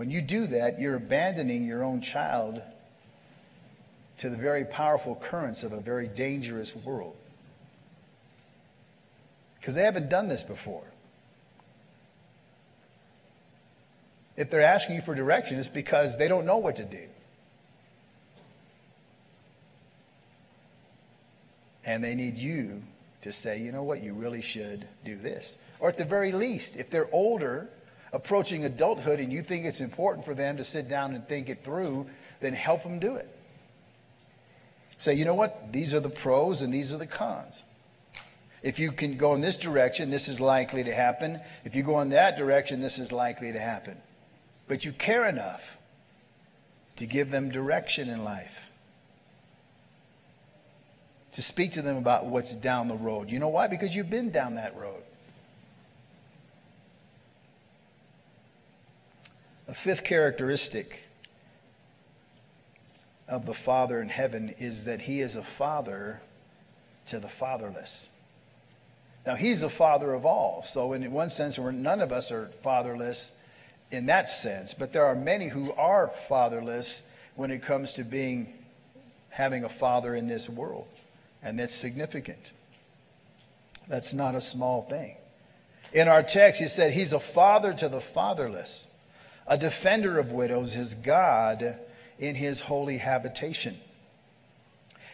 When 0.00 0.10
you 0.10 0.22
do 0.22 0.46
that, 0.46 0.80
you're 0.80 0.96
abandoning 0.96 1.66
your 1.66 1.84
own 1.84 2.00
child 2.00 2.62
to 4.16 4.30
the 4.30 4.36
very 4.38 4.64
powerful 4.64 5.14
currents 5.14 5.62
of 5.62 5.74
a 5.74 5.80
very 5.82 6.08
dangerous 6.08 6.74
world. 6.74 7.14
Because 9.60 9.74
they 9.74 9.82
haven't 9.82 10.08
done 10.08 10.26
this 10.26 10.42
before. 10.42 10.84
If 14.38 14.48
they're 14.48 14.62
asking 14.62 14.96
you 14.96 15.02
for 15.02 15.14
direction, 15.14 15.58
it's 15.58 15.68
because 15.68 16.16
they 16.16 16.28
don't 16.28 16.46
know 16.46 16.56
what 16.56 16.76
to 16.76 16.84
do. 16.86 17.06
And 21.84 22.02
they 22.02 22.14
need 22.14 22.38
you 22.38 22.82
to 23.20 23.32
say, 23.32 23.60
you 23.60 23.70
know 23.70 23.82
what, 23.82 24.02
you 24.02 24.14
really 24.14 24.40
should 24.40 24.88
do 25.04 25.16
this. 25.16 25.56
Or 25.78 25.90
at 25.90 25.98
the 25.98 26.06
very 26.06 26.32
least, 26.32 26.76
if 26.76 26.88
they're 26.88 27.10
older 27.12 27.68
approaching 28.12 28.64
adulthood 28.64 29.20
and 29.20 29.32
you 29.32 29.42
think 29.42 29.64
it's 29.64 29.80
important 29.80 30.24
for 30.24 30.34
them 30.34 30.56
to 30.56 30.64
sit 30.64 30.88
down 30.88 31.14
and 31.14 31.26
think 31.28 31.48
it 31.48 31.64
through, 31.64 32.06
then 32.40 32.52
help 32.52 32.82
them 32.82 32.98
do 32.98 33.16
it. 33.16 33.28
Say, 34.98 35.14
you 35.14 35.24
know 35.24 35.34
what? 35.34 35.72
These 35.72 35.94
are 35.94 36.00
the 36.00 36.10
pros 36.10 36.62
and 36.62 36.74
these 36.74 36.92
are 36.92 36.98
the 36.98 37.06
cons. 37.06 37.62
If 38.62 38.78
you 38.78 38.92
can 38.92 39.16
go 39.16 39.34
in 39.34 39.40
this 39.40 39.56
direction, 39.56 40.10
this 40.10 40.28
is 40.28 40.40
likely 40.40 40.84
to 40.84 40.92
happen. 40.92 41.40
If 41.64 41.74
you 41.74 41.82
go 41.82 42.00
in 42.00 42.10
that 42.10 42.36
direction, 42.36 42.80
this 42.80 42.98
is 42.98 43.10
likely 43.10 43.52
to 43.52 43.58
happen. 43.58 43.96
But 44.68 44.84
you 44.84 44.92
care 44.92 45.28
enough 45.28 45.78
to 46.96 47.06
give 47.06 47.30
them 47.30 47.50
direction 47.50 48.10
in 48.10 48.22
life, 48.22 48.70
to 51.32 51.42
speak 51.42 51.72
to 51.72 51.82
them 51.82 51.96
about 51.96 52.26
what's 52.26 52.54
down 52.54 52.88
the 52.88 52.96
road. 52.96 53.30
You 53.30 53.38
know 53.38 53.48
why? 53.48 53.68
Because 53.68 53.96
you've 53.96 54.10
been 54.10 54.30
down 54.30 54.56
that 54.56 54.76
road. 54.76 55.02
A 59.70 59.74
fifth 59.74 60.02
characteristic 60.02 61.04
of 63.28 63.46
the 63.46 63.54
Father 63.54 64.02
in 64.02 64.08
heaven 64.08 64.52
is 64.58 64.86
that 64.86 65.00
he 65.00 65.20
is 65.20 65.36
a 65.36 65.44
father 65.44 66.20
to 67.06 67.20
the 67.20 67.28
fatherless. 67.28 68.08
Now, 69.24 69.36
he's 69.36 69.60
the 69.60 69.70
father 69.70 70.12
of 70.12 70.26
all. 70.26 70.64
So, 70.64 70.92
in 70.92 71.08
one 71.12 71.30
sense, 71.30 71.56
we're, 71.56 71.70
none 71.70 72.00
of 72.00 72.10
us 72.10 72.32
are 72.32 72.48
fatherless 72.64 73.30
in 73.92 74.06
that 74.06 74.26
sense, 74.26 74.74
but 74.74 74.92
there 74.92 75.04
are 75.04 75.14
many 75.14 75.46
who 75.46 75.72
are 75.74 76.10
fatherless 76.28 77.02
when 77.36 77.52
it 77.52 77.62
comes 77.62 77.92
to 77.92 78.02
being 78.02 78.52
having 79.28 79.62
a 79.62 79.68
father 79.68 80.16
in 80.16 80.26
this 80.26 80.48
world. 80.48 80.88
And 81.44 81.60
that's 81.60 81.76
significant. 81.76 82.50
That's 83.86 84.12
not 84.12 84.34
a 84.34 84.40
small 84.40 84.82
thing. 84.82 85.14
In 85.92 86.08
our 86.08 86.24
text, 86.24 86.60
he 86.60 86.66
said, 86.66 86.92
He's 86.92 87.12
a 87.12 87.20
father 87.20 87.72
to 87.74 87.88
the 87.88 88.00
fatherless, 88.00 88.88
a 89.46 89.58
defender 89.58 90.18
of 90.18 90.32
widows, 90.32 90.72
his 90.72 90.94
God 90.94 91.78
in 92.18 92.34
his 92.34 92.60
holy 92.60 92.98
habitation. 92.98 93.78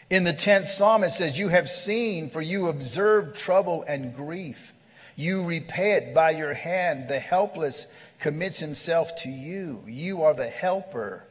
In 0.09 0.25
the 0.25 0.33
10th 0.33 0.67
psalm, 0.67 1.03
it 1.05 1.11
says, 1.11 1.39
You 1.39 1.49
have 1.49 1.69
seen, 1.69 2.31
for 2.31 2.41
you 2.41 2.69
observe 2.69 3.37
trouble 3.37 3.85
and 3.89 4.15
grief. 4.15 4.73
You 5.17 5.45
repay 5.45 5.93
it 5.93 6.15
by 6.15 6.33
your 6.33 6.55
hand. 6.55 7.09
The 7.09 7.19
helpless 7.19 7.87
commits 8.21 8.59
himself 8.59 9.15
to 9.17 9.31
you. 9.31 9.83
You 9.87 10.23
are 10.23 10.35
the 10.35 10.49
helper 10.49 11.25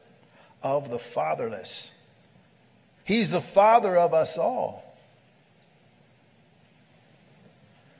of 0.62 0.90
the 0.90 0.98
fatherless. 0.98 1.90
He's 3.04 3.30
the 3.30 3.40
father 3.40 3.96
of 3.96 4.12
us 4.12 4.36
all. 4.36 4.82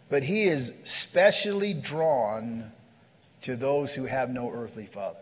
But 0.08 0.24
he 0.24 0.44
is 0.44 0.72
specially 0.84 1.74
drawn 1.74 2.72
to 3.46 3.54
those 3.54 3.94
who 3.94 4.06
have 4.06 4.28
no 4.28 4.50
earthly 4.50 4.86
father. 4.86 5.20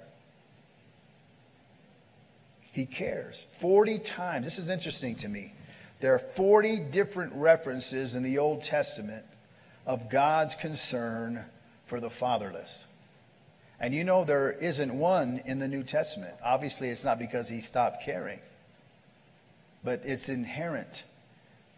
He 2.73 2.87
cares. 2.87 3.45
40 3.59 3.99
times. 3.99 4.47
This 4.47 4.59
is 4.59 4.71
interesting 4.71 5.15
to 5.17 5.29
me. 5.29 5.53
There 6.01 6.15
are 6.15 6.19
40 6.19 6.89
different 6.91 7.35
references 7.35 8.15
in 8.15 8.23
the 8.23 8.39
Old 8.39 8.63
Testament 8.63 9.27
of 9.85 10.09
God's 10.09 10.55
concern 10.55 11.45
for 11.85 12.01
the 12.01 12.09
fatherless. 12.09 12.87
And 13.79 13.95
you 13.95 14.05
know 14.05 14.25
there 14.25 14.53
isn't 14.53 14.99
one 14.99 15.43
in 15.45 15.59
the 15.59 15.69
New 15.69 15.83
Testament. 15.83 16.33
Obviously, 16.43 16.89
it's 16.89 17.05
not 17.05 17.19
because 17.19 17.47
he 17.47 17.61
stopped 17.61 18.03
caring, 18.03 18.39
but 19.85 20.01
it's 20.03 20.31
inherent 20.31 21.05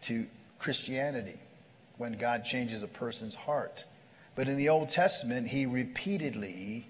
to 0.03 0.25
Christianity 0.59 1.41
when 1.97 2.13
God 2.13 2.45
changes 2.45 2.83
a 2.83 2.87
person's 2.87 3.35
heart. 3.35 3.83
But 4.37 4.47
in 4.47 4.55
the 4.55 4.69
Old 4.69 4.89
Testament, 4.89 5.47
he 5.47 5.65
repeatedly 5.65 6.87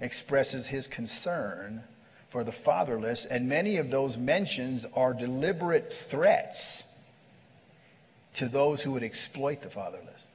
expresses 0.00 0.66
his 0.66 0.86
concern 0.86 1.84
for 2.30 2.42
the 2.42 2.52
fatherless, 2.52 3.26
and 3.26 3.46
many 3.46 3.76
of 3.76 3.90
those 3.90 4.16
mentions 4.16 4.86
are 4.94 5.12
deliberate 5.12 5.92
threats 5.92 6.84
to 8.36 8.48
those 8.48 8.82
who 8.82 8.92
would 8.92 9.02
exploit 9.02 9.60
the 9.60 9.68
fatherless. 9.68 10.26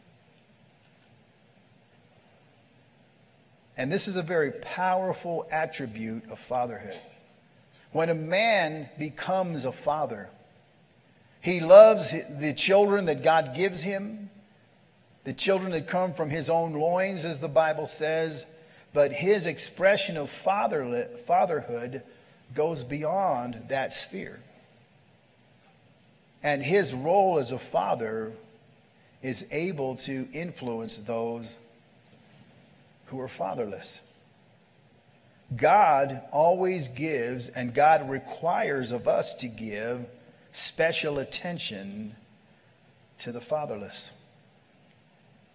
And 3.76 3.92
this 3.92 4.08
is 4.08 4.16
a 4.16 4.22
very 4.22 4.52
powerful 4.52 5.48
attribute 5.52 6.30
of 6.30 6.38
fatherhood. 6.38 7.00
When 7.92 8.10
a 8.10 8.14
man 8.14 8.88
becomes 9.00 9.66
a 9.66 9.72
father, 9.72 10.30
he 11.42 11.60
loves 11.60 12.12
the 12.12 12.54
children 12.54 13.06
that 13.06 13.24
God 13.24 13.56
gives 13.56 13.82
him, 13.82 14.29
the 15.30 15.34
children 15.34 15.72
that 15.74 15.88
come 15.88 16.12
from 16.12 16.32
his 16.32 16.50
own 16.50 16.74
loins, 16.74 17.24
as 17.24 17.40
the 17.40 17.48
Bible 17.48 17.86
says 17.86 18.48
but 18.94 19.14
his 19.14 19.46
expression 19.46 20.18
of 20.18 20.28
fatherhood 20.28 22.02
goes 22.56 22.84
beyond 22.84 23.66
that 23.68 23.94
sphere. 23.94 24.40
And 26.42 26.64
his 26.64 26.96
role 26.96 27.38
as 27.38 27.52
a 27.52 27.60
father 27.60 28.32
is 29.22 29.46
able 29.52 29.98
to 29.98 30.28
influence 30.34 30.98
those 30.98 31.60
who 33.06 33.20
are 33.20 33.28
fatherless. 33.28 34.00
God 35.56 36.24
always 36.32 36.88
gives, 36.88 37.50
and 37.50 37.72
God 37.72 38.10
requires 38.10 38.92
of 38.92 39.08
us 39.08 39.36
to 39.36 39.48
give 39.48 40.08
special 40.54 41.20
attention 41.20 42.16
to 43.20 43.32
the 43.32 43.42
fatherless. 43.42 44.10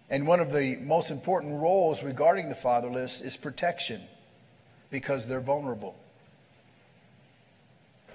And 0.09 0.27
one 0.27 0.39
of 0.39 0.53
the 0.53 0.75
most 0.77 1.09
important 1.09 1.59
roles 1.59 2.03
regarding 2.03 2.49
the 2.49 2.55
fatherless 2.55 3.21
is 3.21 3.37
protection 3.37 4.01
because 4.91 5.27
they're 5.27 5.41
vulnerable. 5.41 5.95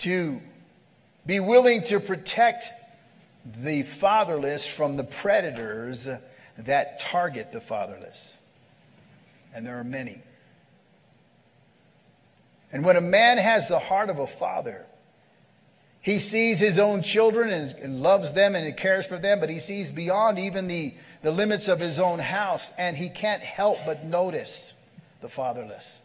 To 0.01 0.41
be 1.27 1.41
willing 1.41 1.83
to 1.85 2.01
protect 2.01 2.73
the 3.63 3.83
fatherless 3.83 4.67
from 4.67 4.97
the 4.97 5.05
predators 5.05 6.09
that 6.59 7.01
target 7.01 7.53
the 7.53 7.61
fatherless. 7.61 8.37
And 9.55 9.67
there 9.67 9.79
are 9.79 9.85
many. 9.85 10.23
And 12.73 12.85
when 12.85 12.97
a 12.97 13.01
man 13.01 13.39
has 13.39 13.69
the 13.69 13.79
heart 13.79 14.11
of 14.11 14.21
a 14.21 14.27
father, 14.27 14.87
he 16.03 16.19
sees 16.19 16.61
his 16.61 16.79
own 16.79 17.03
children 17.03 17.51
and, 17.51 18.01
loves 18.01 18.33
them 18.33 18.55
and 18.55 18.77
cares 18.77 19.07
for 19.07 19.19
them, 19.19 19.41
but 19.41 19.51
he 19.51 19.59
sees 19.59 19.91
beyond 19.91 20.39
even 20.39 20.67
the 20.69 20.95
the 21.23 21.31
limits 21.31 21.69
of 21.69 21.81
his 21.81 21.99
own 21.99 22.19
house, 22.19 22.71
and 22.79 22.97
he 22.97 23.09
can't 23.09 23.43
help 23.43 23.79
but 23.85 24.05
notice 24.05 24.75
the 25.21 25.29
fatherless. 25.29 26.01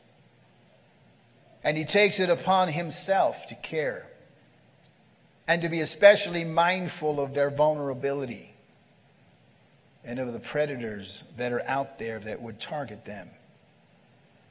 And 1.63 1.77
he 1.77 1.85
takes 1.85 2.19
it 2.19 2.29
upon 2.29 2.67
himself 2.67 3.47
to 3.47 3.55
care 3.55 4.07
and 5.47 5.61
to 5.61 5.69
be 5.69 5.79
especially 5.79 6.43
mindful 6.43 7.19
of 7.19 7.33
their 7.33 7.49
vulnerability 7.49 8.53
and 10.03 10.19
of 10.19 10.33
the 10.33 10.39
predators 10.39 11.23
that 11.37 11.51
are 11.51 11.63
out 11.67 11.97
there 11.97 12.19
that 12.19 12.41
would 12.41 12.59
target 12.59 13.05
them. 13.05 13.29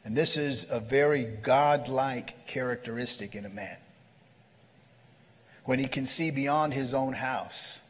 And 0.05 0.17
this 0.17 0.37
is 0.37 0.67
a 0.71 0.81
very 0.81 1.25
godlike 1.25 2.47
characteristic 2.47 3.35
in 3.35 3.45
a 3.45 3.49
man. 3.49 3.77
When 5.65 5.79
he 5.79 5.87
can 5.87 6.05
see 6.05 6.31
beyond 6.31 6.75
his 6.75 6.93
own 6.93 7.15
house 7.15 7.81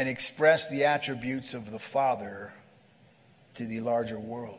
and 0.00 0.08
express 0.08 0.70
the 0.70 0.86
attributes 0.86 1.52
of 1.52 1.70
the 1.70 1.78
Father 1.78 2.50
to 3.52 3.66
the 3.66 3.80
larger 3.80 4.18
world. 4.18 4.56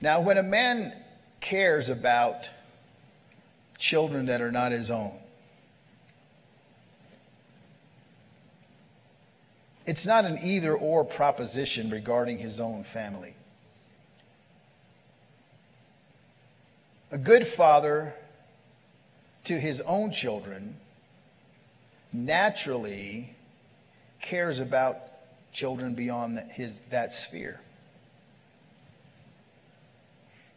Now, 0.00 0.20
when 0.20 0.36
a 0.36 0.42
man 0.42 0.92
cares 1.40 1.90
about 1.90 2.50
children 3.78 4.26
that 4.26 4.40
are 4.40 4.50
not 4.50 4.72
his 4.72 4.90
own, 4.90 5.16
it's 9.86 10.04
not 10.04 10.24
an 10.24 10.40
either 10.42 10.74
or 10.74 11.04
proposition 11.04 11.88
regarding 11.88 12.38
his 12.38 12.58
own 12.58 12.82
family. 12.82 13.36
A 17.12 17.18
good 17.18 17.46
father 17.46 18.12
to 19.44 19.58
his 19.58 19.80
own 19.82 20.12
children 20.12 20.76
naturally 22.12 23.34
cares 24.20 24.60
about 24.60 24.98
children 25.52 25.94
beyond 25.94 26.38
his, 26.52 26.82
that 26.90 27.12
sphere. 27.12 27.60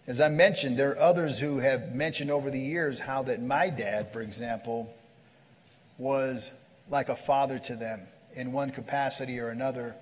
As 0.07 0.21
I 0.21 0.29
mentioned, 0.29 0.77
there 0.77 0.91
are 0.91 0.99
others 0.99 1.39
who 1.39 1.57
have 1.57 1.95
mentioned 1.95 2.29
over 2.29 2.51
the 2.51 2.59
years 2.59 2.99
how 2.99 3.23
that 3.23 3.41
my 3.41 3.69
dad, 3.69 4.13
for 4.13 4.21
example, 4.21 4.93
was 5.97 6.51
like 6.89 7.09
a 7.09 7.15
father 7.15 7.57
to 7.57 7.75
them 7.75 8.01
in 8.35 8.51
one 8.51 8.69
capacity 8.69 9.39
or 9.39 9.49
another. 9.49 9.95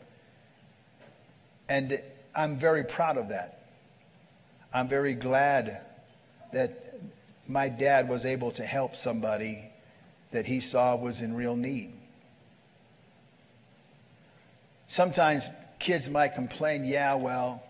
And 1.70 2.02
I'm 2.36 2.60
very 2.60 2.84
proud 2.84 3.18
of 3.18 3.30
that. 3.30 3.70
I'm 4.74 4.90
very 4.90 5.14
glad 5.14 5.82
that 6.52 6.96
my 7.48 7.70
dad 7.70 8.08
was 8.08 8.26
able 8.26 8.52
to 8.52 8.66
help 8.66 8.96
somebody 8.96 9.70
that 10.32 10.46
he 10.46 10.60
saw 10.60 10.96
was 10.96 11.22
in 11.22 11.36
real 11.36 11.56
need. 11.56 11.94
Sometimes 14.88 15.50
kids 15.80 16.10
might 16.10 16.36
complain, 16.36 16.86
yeah, 16.86 17.16
well, 17.16 17.64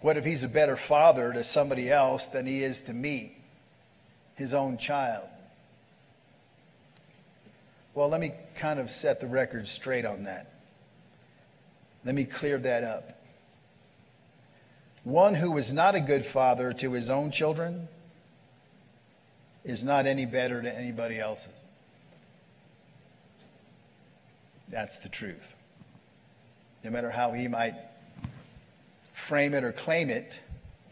what 0.00 0.16
if 0.16 0.24
he's 0.24 0.44
a 0.44 0.48
better 0.48 0.76
father 0.76 1.32
to 1.32 1.42
somebody 1.42 1.90
else 1.90 2.26
than 2.26 2.46
he 2.46 2.62
is 2.62 2.82
to 2.82 2.92
me, 2.92 3.36
his 4.36 4.54
own 4.54 4.78
child? 4.78 5.28
Well, 7.94 8.08
let 8.08 8.20
me 8.20 8.32
kind 8.54 8.78
of 8.78 8.90
set 8.90 9.20
the 9.20 9.26
record 9.26 9.66
straight 9.66 10.04
on 10.04 10.24
that. 10.24 10.52
Let 12.04 12.14
me 12.14 12.24
clear 12.24 12.58
that 12.58 12.84
up. 12.84 13.20
One 15.02 15.34
who 15.34 15.58
is 15.58 15.72
not 15.72 15.94
a 15.94 16.00
good 16.00 16.24
father 16.24 16.72
to 16.74 16.92
his 16.92 17.10
own 17.10 17.32
children 17.32 17.88
is 19.68 19.84
not 19.84 20.06
any 20.06 20.24
better 20.24 20.62
to 20.62 20.74
anybody 20.74 21.20
else's. 21.20 21.52
That's 24.70 24.98
the 24.98 25.10
truth. 25.10 25.54
No 26.82 26.90
matter 26.90 27.10
how 27.10 27.32
he 27.32 27.48
might 27.48 27.74
frame 29.12 29.52
it 29.52 29.64
or 29.64 29.72
claim 29.72 30.08
it 30.08 30.40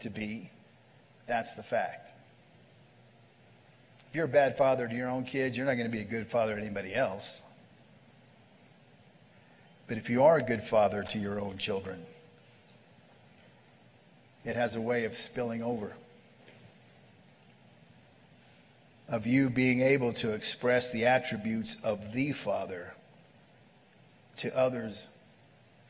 to 0.01 0.11
be, 0.11 0.51
that's 1.25 1.55
the 1.55 1.63
fact. 1.63 2.11
If 4.09 4.15
you're 4.15 4.25
a 4.25 4.29
bad 4.29 4.57
father 4.57 4.87
to 4.87 4.95
your 4.95 5.09
own 5.09 5.23
kids, 5.23 5.57
you're 5.57 5.65
not 5.65 5.75
going 5.75 5.89
to 5.89 5.95
be 5.95 6.01
a 6.01 6.05
good 6.05 6.27
father 6.27 6.55
to 6.55 6.61
anybody 6.61 6.93
else. 6.93 7.41
But 9.87 9.97
if 9.97 10.07
you 10.07 10.23
are 10.23 10.37
a 10.37 10.43
good 10.43 10.63
father 10.63 11.01
to 11.01 11.17
your 11.17 11.39
own 11.39 11.57
children, 11.57 12.05
it 14.45 14.55
has 14.55 14.75
a 14.75 14.81
way 14.81 15.05
of 15.05 15.17
spilling 15.17 15.63
over. 15.63 15.93
Of 19.09 19.25
you 19.25 19.49
being 19.49 19.81
able 19.81 20.11
to 20.13 20.33
express 20.33 20.91
the 20.91 21.05
attributes 21.05 21.77
of 21.83 22.11
the 22.11 22.33
Father 22.33 22.93
to 24.37 24.55
others 24.55 25.07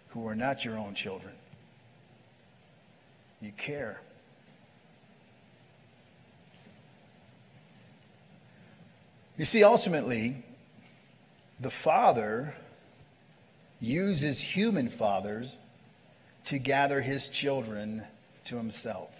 who 0.09 0.27
are 0.27 0.35
not 0.35 0.63
your 0.63 0.77
own 0.77 0.93
children. 0.93 1.33
You 3.41 3.51
care. 3.57 3.99
You 9.37 9.45
see, 9.45 9.63
ultimately, 9.63 10.43
the 11.59 11.69
Father 11.69 12.53
uses 13.79 14.39
human 14.39 14.89
fathers 14.89 15.57
to 16.45 16.57
gather 16.57 17.01
his 17.01 17.29
children 17.29 18.03
to 18.45 18.57
himself. 18.57 19.11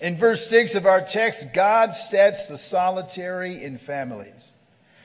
In 0.00 0.18
verse 0.18 0.46
6 0.48 0.74
of 0.74 0.86
our 0.86 1.00
text, 1.00 1.52
God 1.54 1.94
sets 1.94 2.46
the 2.46 2.58
solitary 2.58 3.64
in 3.64 3.78
families. 3.78 4.52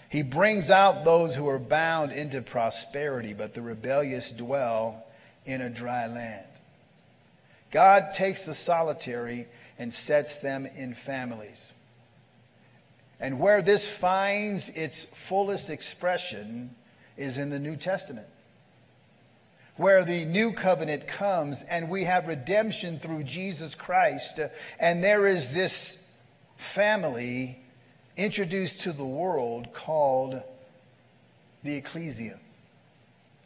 He 0.09 0.23
brings 0.23 0.69
out 0.69 1.05
those 1.05 1.33
who 1.33 1.47
are 1.47 1.59
bound 1.59 2.11
into 2.11 2.41
prosperity, 2.41 3.33
but 3.33 3.53
the 3.53 3.61
rebellious 3.61 4.33
dwell 4.33 5.05
in 5.45 5.61
a 5.61 5.69
dry 5.69 6.07
land. 6.07 6.45
God 7.71 8.11
takes 8.11 8.43
the 8.43 8.53
solitary 8.53 9.47
and 9.79 9.93
sets 9.93 10.39
them 10.39 10.65
in 10.65 10.93
families. 10.93 11.71
And 13.21 13.39
where 13.39 13.61
this 13.61 13.87
finds 13.87 14.67
its 14.69 15.05
fullest 15.05 15.69
expression 15.69 16.75
is 17.15 17.37
in 17.37 17.49
the 17.49 17.59
New 17.59 17.77
Testament, 17.77 18.27
where 19.81 20.05
the 20.05 20.25
new 20.25 20.53
covenant 20.53 21.07
comes 21.07 21.63
and 21.63 21.89
we 21.89 22.03
have 22.03 22.27
redemption 22.27 22.99
through 22.99 23.23
Jesus 23.23 23.73
Christ, 23.73 24.39
uh, 24.39 24.49
and 24.79 25.03
there 25.03 25.25
is 25.25 25.51
this 25.51 25.97
family 26.57 27.59
introduced 28.15 28.81
to 28.81 28.93
the 28.93 29.03
world 29.03 29.73
called 29.73 30.43
the 31.63 31.73
ecclesia, 31.73 32.37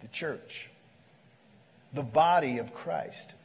the 0.02 0.08
church, 0.10 0.68
the 1.94 2.04
body 2.04 2.58
of 2.58 2.74
Christ. 2.74 3.36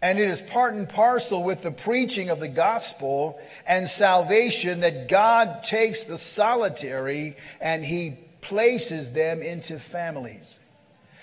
And 0.00 0.18
it 0.18 0.30
is 0.30 0.40
part 0.40 0.72
and 0.72 0.88
parcel 0.88 1.44
with 1.44 1.60
the 1.60 1.70
preaching 1.70 2.30
of 2.30 2.40
the 2.40 2.48
gospel 2.48 3.38
and 3.66 3.86
salvation 3.86 4.80
that 4.80 5.06
God 5.06 5.62
takes 5.62 6.06
the 6.06 6.18
solitary 6.18 7.36
and 7.60 7.84
he 7.84 8.18
places 8.40 9.12
them 9.12 9.42
into 9.42 9.78
families. 9.78 10.58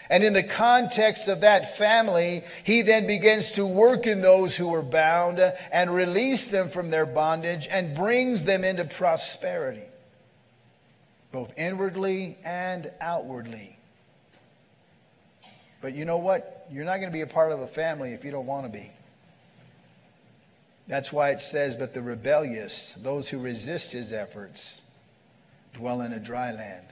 And 0.09 0.23
in 0.23 0.33
the 0.33 0.43
context 0.43 1.27
of 1.27 1.41
that 1.41 1.77
family, 1.77 2.43
he 2.63 2.81
then 2.81 3.05
begins 3.05 3.51
to 3.53 3.65
work 3.65 4.07
in 4.07 4.21
those 4.21 4.55
who 4.55 4.73
are 4.73 4.81
bound 4.81 5.39
and 5.71 5.93
release 5.93 6.47
them 6.47 6.69
from 6.69 6.89
their 6.89 7.05
bondage 7.05 7.67
and 7.69 7.95
brings 7.95 8.43
them 8.43 8.63
into 8.63 8.85
prosperity, 8.85 9.83
both 11.31 11.53
inwardly 11.57 12.39
and 12.43 12.91
outwardly. 12.99 13.77
But 15.81 15.93
you 15.93 16.05
know 16.05 16.17
what? 16.17 16.67
You're 16.71 16.85
not 16.85 16.97
going 16.97 17.09
to 17.09 17.13
be 17.13 17.21
a 17.21 17.27
part 17.27 17.51
of 17.51 17.59
a 17.59 17.67
family 17.67 18.13
if 18.13 18.25
you 18.25 18.31
don't 18.31 18.47
want 18.47 18.65
to 18.65 18.71
be. 18.71 18.91
That's 20.87 21.13
why 21.13 21.29
it 21.29 21.39
says, 21.39 21.75
But 21.75 21.93
the 21.93 22.01
rebellious, 22.01 22.97
those 23.03 23.29
who 23.29 23.37
resist 23.37 23.91
his 23.91 24.11
efforts, 24.11 24.81
dwell 25.75 26.01
in 26.01 26.13
a 26.13 26.19
dry 26.19 26.51
land. 26.51 26.87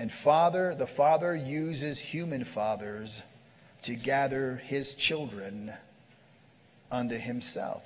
And 0.00 0.10
Father, 0.10 0.74
the 0.74 0.86
Father 0.86 1.36
uses 1.36 2.00
human 2.00 2.44
fathers 2.44 3.22
to 3.82 3.94
gather 3.94 4.56
his 4.56 4.94
children 4.94 5.74
unto 6.90 7.18
himself. 7.18 7.82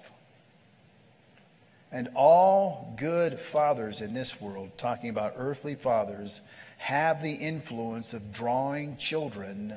And 1.90 2.10
all 2.14 2.94
good 2.96 3.40
fathers 3.40 4.00
in 4.00 4.14
this 4.14 4.40
world, 4.40 4.70
talking 4.78 5.10
about 5.10 5.34
earthly 5.36 5.74
fathers, 5.74 6.40
have 6.78 7.20
the 7.20 7.32
influence 7.32 8.12
of 8.12 8.32
drawing 8.32 8.96
children 8.96 9.76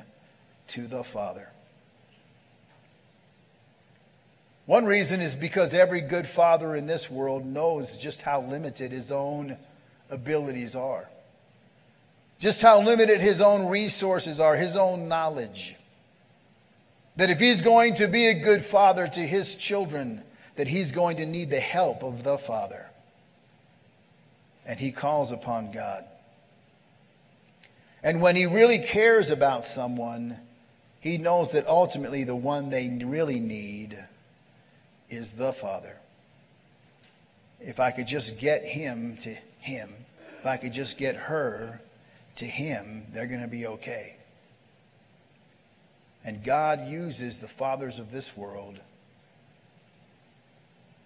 to 0.68 0.86
the 0.86 1.02
Father. 1.02 1.48
One 4.66 4.86
reason 4.86 5.20
is 5.20 5.34
because 5.34 5.74
every 5.74 6.02
good 6.02 6.28
father 6.28 6.76
in 6.76 6.86
this 6.86 7.10
world 7.10 7.44
knows 7.44 7.98
just 7.98 8.22
how 8.22 8.42
limited 8.42 8.92
his 8.92 9.10
own 9.10 9.56
abilities 10.08 10.76
are 10.76 11.08
just 12.38 12.62
how 12.62 12.80
limited 12.80 13.20
his 13.20 13.40
own 13.40 13.68
resources 13.68 14.38
are, 14.38 14.56
his 14.56 14.76
own 14.76 15.08
knowledge. 15.08 15.74
That 17.16 17.30
if 17.30 17.40
he's 17.40 17.60
going 17.60 17.96
to 17.96 18.06
be 18.06 18.26
a 18.26 18.34
good 18.34 18.64
father 18.64 19.08
to 19.08 19.20
his 19.20 19.56
children, 19.56 20.22
that 20.54 20.68
he's 20.68 20.92
going 20.92 21.16
to 21.16 21.26
need 21.26 21.50
the 21.50 21.60
help 21.60 22.02
of 22.02 22.22
the 22.22 22.38
Father. 22.38 22.86
And 24.64 24.78
he 24.78 24.92
calls 24.92 25.32
upon 25.32 25.72
God. 25.72 26.04
And 28.02 28.20
when 28.20 28.36
he 28.36 28.46
really 28.46 28.78
cares 28.78 29.30
about 29.30 29.64
someone, 29.64 30.38
he 31.00 31.18
knows 31.18 31.52
that 31.52 31.66
ultimately 31.66 32.22
the 32.22 32.36
one 32.36 32.70
they 32.70 32.88
really 33.04 33.40
need 33.40 33.98
is 35.10 35.32
the 35.32 35.52
Father. 35.52 35.96
If 37.60 37.80
I 37.80 37.90
could 37.90 38.06
just 38.06 38.38
get 38.38 38.64
him 38.64 39.16
to 39.22 39.36
him, 39.58 39.92
if 40.38 40.46
I 40.46 40.56
could 40.56 40.72
just 40.72 40.98
get 40.98 41.16
her 41.16 41.80
to 42.38 42.46
Him, 42.46 43.04
they're 43.12 43.26
going 43.26 43.42
to 43.42 43.48
be 43.48 43.66
okay. 43.66 44.14
And 46.24 46.42
God 46.44 46.86
uses 46.86 47.38
the 47.38 47.48
fathers 47.48 47.98
of 47.98 48.12
this 48.12 48.36
world 48.36 48.78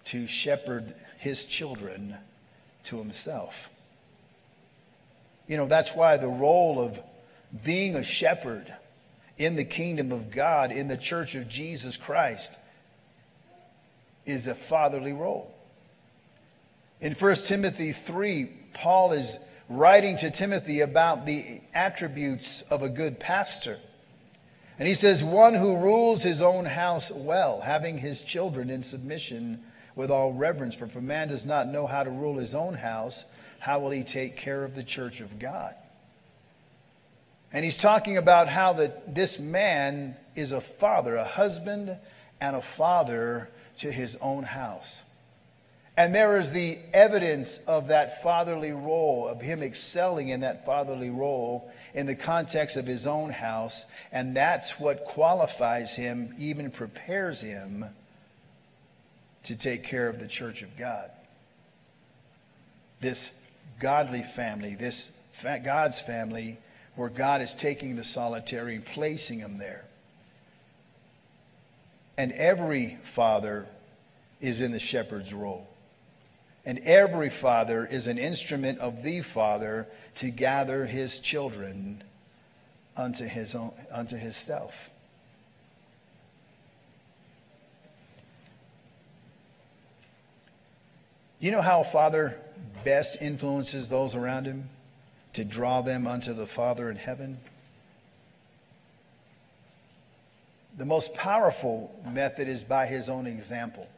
to 0.06 0.26
shepherd 0.26 0.94
His 1.18 1.44
children 1.44 2.16
to 2.84 2.98
Himself. 2.98 3.70
You 5.46 5.56
know, 5.56 5.66
that's 5.66 5.94
why 5.94 6.16
the 6.16 6.28
role 6.28 6.80
of 6.80 6.98
being 7.64 7.96
a 7.96 8.02
shepherd 8.02 8.72
in 9.38 9.56
the 9.56 9.64
kingdom 9.64 10.12
of 10.12 10.30
God, 10.30 10.70
in 10.70 10.88
the 10.88 10.96
church 10.96 11.34
of 11.34 11.48
Jesus 11.48 11.96
Christ, 11.96 12.58
is 14.26 14.46
a 14.46 14.54
fatherly 14.54 15.12
role. 15.12 15.54
In 17.00 17.14
1 17.14 17.34
Timothy 17.46 17.92
3, 17.92 18.50
Paul 18.74 19.12
is 19.12 19.38
writing 19.76 20.16
to 20.18 20.30
Timothy 20.30 20.80
about 20.80 21.26
the 21.26 21.60
attributes 21.74 22.62
of 22.62 22.82
a 22.82 22.88
good 22.88 23.18
pastor. 23.18 23.78
And 24.78 24.88
he 24.88 24.94
says, 24.94 25.22
One 25.22 25.54
who 25.54 25.76
rules 25.76 26.22
his 26.22 26.42
own 26.42 26.64
house 26.64 27.10
well, 27.10 27.60
having 27.60 27.98
his 27.98 28.22
children 28.22 28.70
in 28.70 28.82
submission 28.82 29.62
with 29.94 30.10
all 30.10 30.32
reverence. 30.32 30.74
For 30.74 30.86
if 30.86 30.96
a 30.96 31.00
man 31.00 31.28
does 31.28 31.46
not 31.46 31.68
know 31.68 31.86
how 31.86 32.02
to 32.02 32.10
rule 32.10 32.38
his 32.38 32.54
own 32.54 32.74
house, 32.74 33.24
how 33.58 33.78
will 33.80 33.90
he 33.90 34.02
take 34.02 34.36
care 34.36 34.64
of 34.64 34.74
the 34.74 34.82
church 34.82 35.20
of 35.20 35.38
God? 35.38 35.74
And 37.52 37.64
he's 37.64 37.76
talking 37.76 38.16
about 38.16 38.48
how 38.48 38.72
that 38.74 39.14
this 39.14 39.38
man 39.38 40.16
is 40.34 40.52
a 40.52 40.60
father, 40.60 41.16
a 41.16 41.24
husband 41.24 41.96
and 42.40 42.56
a 42.56 42.62
father 42.62 43.50
to 43.78 43.92
his 43.92 44.16
own 44.16 44.42
house. 44.42 45.02
And 45.96 46.14
there 46.14 46.38
is 46.40 46.52
the 46.52 46.78
evidence 46.94 47.58
of 47.66 47.88
that 47.88 48.22
fatherly 48.22 48.72
role, 48.72 49.28
of 49.28 49.42
him 49.42 49.62
excelling 49.62 50.30
in 50.30 50.40
that 50.40 50.64
fatherly 50.64 51.10
role 51.10 51.70
in 51.92 52.06
the 52.06 52.14
context 52.14 52.76
of 52.76 52.86
his 52.86 53.06
own 53.06 53.30
house. 53.30 53.84
And 54.10 54.34
that's 54.34 54.80
what 54.80 55.04
qualifies 55.04 55.94
him, 55.94 56.34
even 56.38 56.70
prepares 56.70 57.42
him 57.42 57.84
to 59.44 59.56
take 59.56 59.82
care 59.84 60.08
of 60.08 60.18
the 60.18 60.26
church 60.26 60.62
of 60.62 60.74
God. 60.78 61.10
This 63.00 63.30
godly 63.78 64.22
family, 64.22 64.74
this 64.74 65.10
God's 65.42 66.00
family, 66.00 66.58
where 66.94 67.10
God 67.10 67.42
is 67.42 67.54
taking 67.54 67.96
the 67.96 68.04
solitary 68.04 68.76
and 68.76 68.84
placing 68.84 69.40
him 69.40 69.58
there. 69.58 69.84
And 72.16 72.32
every 72.32 72.98
father 73.02 73.66
is 74.40 74.60
in 74.60 74.72
the 74.72 74.78
shepherd's 74.78 75.34
role. 75.34 75.66
And 76.64 76.78
every 76.80 77.30
father 77.30 77.84
is 77.84 78.06
an 78.06 78.18
instrument 78.18 78.78
of 78.78 79.02
the 79.02 79.22
Father 79.22 79.88
to 80.16 80.30
gather 80.30 80.86
his 80.86 81.18
children 81.18 82.04
unto 82.96 83.24
his 83.24 83.54
own, 83.54 83.72
unto 83.90 84.16
himself. 84.16 84.90
You 91.40 91.50
know 91.50 91.62
how 91.62 91.80
a 91.80 91.84
father 91.84 92.38
best 92.84 93.20
influences 93.20 93.88
those 93.88 94.14
around 94.14 94.46
him 94.46 94.68
to 95.32 95.44
draw 95.44 95.82
them 95.82 96.06
unto 96.06 96.32
the 96.34 96.46
Father 96.46 96.88
in 96.88 96.96
heaven? 96.96 97.40
The 100.78 100.84
most 100.84 101.12
powerful 101.14 101.92
method 102.08 102.46
is 102.46 102.62
by 102.62 102.86
his 102.86 103.08
own 103.08 103.26
example. 103.26 103.88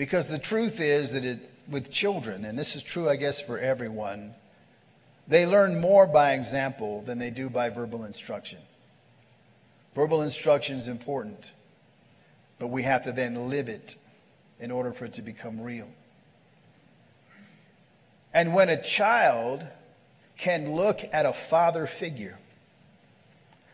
Because 0.00 0.28
the 0.28 0.38
truth 0.38 0.80
is 0.80 1.12
that 1.12 1.26
it, 1.26 1.40
with 1.68 1.92
children, 1.92 2.46
and 2.46 2.58
this 2.58 2.74
is 2.74 2.82
true, 2.82 3.06
I 3.06 3.16
guess, 3.16 3.38
for 3.38 3.58
everyone, 3.58 4.34
they 5.28 5.44
learn 5.44 5.78
more 5.78 6.06
by 6.06 6.32
example 6.32 7.02
than 7.02 7.18
they 7.18 7.28
do 7.28 7.50
by 7.50 7.68
verbal 7.68 8.04
instruction. 8.04 8.60
Verbal 9.94 10.22
instruction 10.22 10.78
is 10.78 10.88
important, 10.88 11.52
but 12.58 12.68
we 12.68 12.82
have 12.84 13.04
to 13.04 13.12
then 13.12 13.50
live 13.50 13.68
it 13.68 13.96
in 14.58 14.70
order 14.70 14.90
for 14.90 15.04
it 15.04 15.12
to 15.16 15.22
become 15.22 15.60
real. 15.60 15.88
And 18.32 18.54
when 18.54 18.70
a 18.70 18.82
child 18.82 19.66
can 20.38 20.72
look 20.72 21.02
at 21.12 21.26
a 21.26 21.34
father 21.34 21.86
figure, 21.86 22.38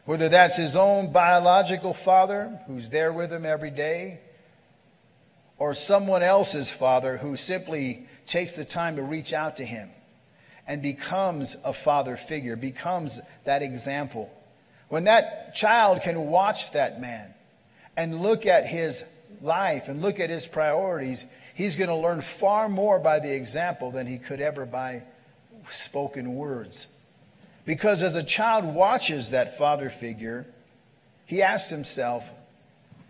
whether 0.07 0.29
that's 0.29 0.57
his 0.57 0.75
own 0.75 1.13
biological 1.13 1.95
father 1.95 2.61
who's 2.67 2.91
there 2.91 3.13
with 3.13 3.33
him 3.33 3.47
every 3.47 3.71
day, 3.71 4.19
or 5.59 5.75
someone 5.75 6.23
else's 6.23 6.71
father 6.71 7.17
who 7.17 7.37
simply 7.37 8.07
takes 8.27 8.55
the 8.55 8.65
time 8.65 8.97
to 8.97 9.03
reach 9.03 9.33
out 9.33 9.57
to 9.57 9.65
him 9.65 9.91
and 10.67 10.83
becomes 10.83 11.57
a 11.65 11.73
father 11.73 12.17
figure, 12.17 12.57
becomes 12.57 13.21
that 13.45 13.63
example. 13.63 14.31
When 14.89 15.05
that 15.05 15.55
child 15.55 16.03
can 16.03 16.27
watch 16.27 16.73
that 16.73 17.01
man 17.01 17.33
and 17.97 18.21
look 18.21 18.47
at 18.47 18.67
his 18.67 19.05
life 19.41 19.89
and 19.89 20.03
look 20.03 20.21
at 20.21 20.31
his 20.31 20.47
priorities, 20.47 21.25
he's 21.55 21.77
going 21.77 21.89
to 21.89 21.97
learn 21.97 22.21
far 22.21 22.69
more 22.69 22.99
by 22.99 23.21
the 23.21 23.33
example 23.33 23.91
than 23.91 24.07
he 24.07 24.19
could 24.19 24.41
ever 24.41 24.67
by 24.67 25.03
spoken 25.71 26.35
words. 26.35 26.87
Because 27.65 28.03
as 28.03 28.15
a 28.15 28.23
child 28.23 28.65
watches 28.65 29.31
that 29.31 29.59
father 29.59 29.91
figure, 29.91 30.47
he 31.27 31.43
asks 31.43 31.71
himself, 31.71 32.29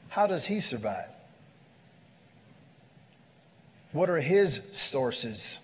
how 0.09 0.27
does 0.27 0.47
he 0.47 0.61
survive? 0.61 1.09
What 3.97 4.11
are 4.11 4.21
his 4.21 4.61
sources? 4.73 5.59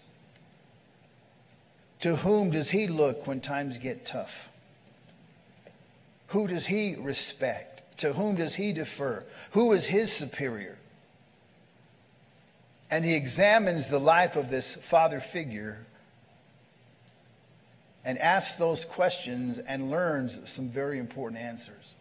To 2.00 2.16
whom 2.16 2.50
does 2.50 2.70
he 2.70 2.86
look 2.86 3.26
when 3.26 3.42
times 3.42 3.76
get 3.76 4.06
tough? 4.06 4.48
Who 6.28 6.46
does 6.46 6.64
he 6.64 6.94
respect? 6.94 7.98
To 7.98 8.14
whom 8.14 8.36
does 8.36 8.54
he 8.54 8.72
defer? 8.72 9.22
Who 9.50 9.72
is 9.72 9.84
his 9.84 10.10
superior? 10.10 10.78
And 12.90 13.04
he 13.04 13.14
examines 13.14 13.88
the 13.88 14.00
life 14.00 14.34
of 14.36 14.48
this 14.48 14.76
father 14.76 15.20
figure 15.20 15.84
and 18.02 18.16
asks 18.16 18.54
those 18.54 18.86
questions 18.86 19.58
and 19.58 19.90
learns 19.90 20.38
some 20.46 20.70
very 20.70 20.98
important 20.98 21.38
answers. 21.38 21.92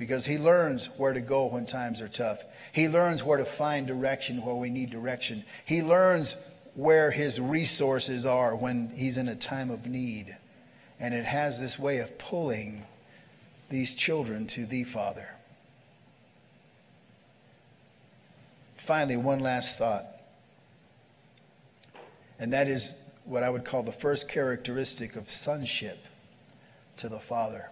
Because 0.00 0.24
he 0.24 0.38
learns 0.38 0.86
where 0.96 1.12
to 1.12 1.20
go 1.20 1.44
when 1.44 1.66
times 1.66 2.00
are 2.00 2.08
tough. 2.08 2.42
He 2.72 2.88
learns 2.88 3.22
where 3.22 3.36
to 3.36 3.44
find 3.44 3.86
direction 3.86 4.40
where 4.40 4.54
we 4.54 4.70
need 4.70 4.88
direction. 4.88 5.44
He 5.66 5.82
learns 5.82 6.36
where 6.74 7.10
his 7.10 7.38
resources 7.38 8.24
are 8.24 8.56
when 8.56 8.88
he's 8.96 9.18
in 9.18 9.28
a 9.28 9.34
time 9.34 9.68
of 9.68 9.86
need. 9.86 10.34
And 10.98 11.12
it 11.12 11.26
has 11.26 11.60
this 11.60 11.78
way 11.78 11.98
of 11.98 12.16
pulling 12.16 12.82
these 13.68 13.94
children 13.94 14.46
to 14.46 14.64
the 14.64 14.84
Father. 14.84 15.28
Finally, 18.78 19.18
one 19.18 19.40
last 19.40 19.76
thought. 19.76 20.06
And 22.38 22.54
that 22.54 22.68
is 22.68 22.96
what 23.26 23.42
I 23.42 23.50
would 23.50 23.66
call 23.66 23.82
the 23.82 23.92
first 23.92 24.30
characteristic 24.30 25.16
of 25.16 25.30
sonship 25.30 26.02
to 26.96 27.10
the 27.10 27.20
Father. 27.20 27.68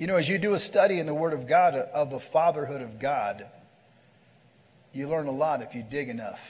You 0.00 0.06
know, 0.06 0.16
as 0.16 0.26
you 0.26 0.38
do 0.38 0.54
a 0.54 0.58
study 0.58 0.98
in 0.98 1.04
the 1.04 1.12
Word 1.12 1.34
of 1.34 1.46
God 1.46 1.74
uh, 1.74 1.84
of 1.92 2.08
the 2.08 2.18
fatherhood 2.18 2.80
of 2.80 2.98
God, 2.98 3.44
you 4.94 5.06
learn 5.06 5.26
a 5.26 5.30
lot 5.30 5.60
if 5.60 5.74
you 5.74 5.82
dig 5.82 6.08
enough. 6.08 6.40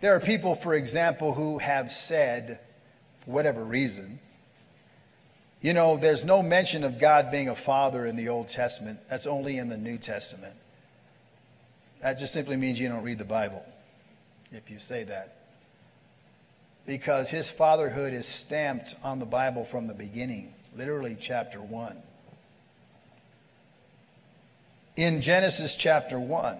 There 0.00 0.14
are 0.14 0.20
people, 0.20 0.54
for 0.54 0.72
example, 0.72 1.34
who 1.34 1.58
have 1.58 1.90
said, 1.90 2.60
for 3.24 3.32
whatever 3.32 3.64
reason, 3.64 4.20
you 5.60 5.74
know, 5.74 5.96
there's 5.96 6.24
no 6.24 6.44
mention 6.44 6.84
of 6.84 7.00
God 7.00 7.32
being 7.32 7.48
a 7.48 7.56
father 7.56 8.06
in 8.06 8.14
the 8.14 8.28
Old 8.28 8.46
Testament. 8.46 9.00
That's 9.10 9.26
only 9.26 9.58
in 9.58 9.68
the 9.68 9.76
New 9.76 9.98
Testament. 9.98 10.54
That 12.02 12.20
just 12.20 12.32
simply 12.32 12.56
means 12.56 12.78
you 12.78 12.88
don't 12.88 13.02
read 13.02 13.18
the 13.18 13.24
Bible 13.24 13.64
if 14.52 14.70
you 14.70 14.78
say 14.78 15.02
that. 15.02 15.38
Because 16.86 17.30
his 17.30 17.50
fatherhood 17.50 18.12
is 18.12 18.28
stamped 18.28 18.94
on 19.02 19.18
the 19.18 19.26
Bible 19.26 19.64
from 19.64 19.88
the 19.88 19.94
beginning, 19.94 20.54
literally, 20.76 21.16
chapter 21.20 21.60
1. 21.60 22.00
In 24.96 25.20
Genesis 25.20 25.74
chapter 25.74 26.18
1, 26.18 26.58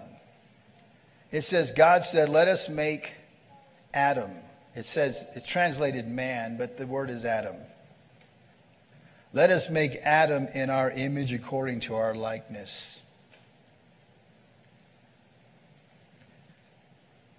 it 1.31 1.41
says, 1.41 1.71
God 1.71 2.03
said, 2.03 2.29
Let 2.29 2.47
us 2.47 2.69
make 2.69 3.13
Adam. 3.93 4.31
It 4.75 4.85
says, 4.85 5.25
it's 5.35 5.45
translated 5.45 6.07
man, 6.07 6.57
but 6.57 6.77
the 6.77 6.87
word 6.87 7.09
is 7.09 7.25
Adam. 7.25 7.55
Let 9.31 9.51
us 9.51 9.69
make 9.69 9.95
Adam 9.97 10.47
in 10.53 10.69
our 10.69 10.89
image 10.89 11.33
according 11.33 11.81
to 11.81 11.95
our 11.95 12.15
likeness. 12.15 13.03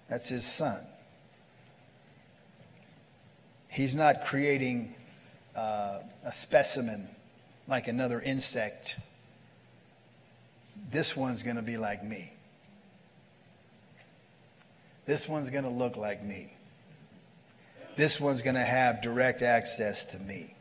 That's 0.09 0.29
his 0.29 0.45
son. 0.45 0.85
He's 3.67 3.95
not 3.95 4.25
creating 4.25 4.95
uh, 5.55 5.99
a 6.23 6.33
specimen 6.33 7.09
like 7.67 7.87
another 7.87 8.21
insect. 8.21 8.97
This 10.91 11.15
one's 11.15 11.43
going 11.43 11.55
to 11.55 11.61
be 11.61 11.77
like 11.77 12.03
me. 12.03 12.31
This 15.05 15.27
one's 15.27 15.49
going 15.49 15.63
to 15.63 15.69
look 15.69 15.97
like 15.97 16.23
me. 16.23 16.51
This 17.95 18.19
one's 18.19 18.41
going 18.41 18.55
to 18.55 18.65
have 18.65 19.01
direct 19.01 19.41
access 19.41 20.05
to 20.07 20.19
me. 20.19 20.53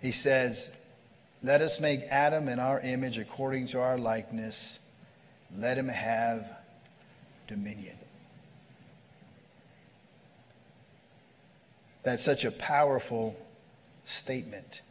He 0.00 0.12
says, 0.12 0.70
Let 1.42 1.60
us 1.60 1.78
make 1.78 2.02
Adam 2.10 2.48
in 2.48 2.58
our 2.58 2.80
image 2.80 3.18
according 3.18 3.68
to 3.68 3.80
our 3.80 3.98
likeness. 3.98 4.80
Let 5.56 5.78
him 5.78 5.88
have 5.88 6.50
dominion. 7.46 7.96
That's 12.02 12.24
such 12.24 12.44
a 12.44 12.50
powerful 12.50 13.36
statement. 14.04 14.82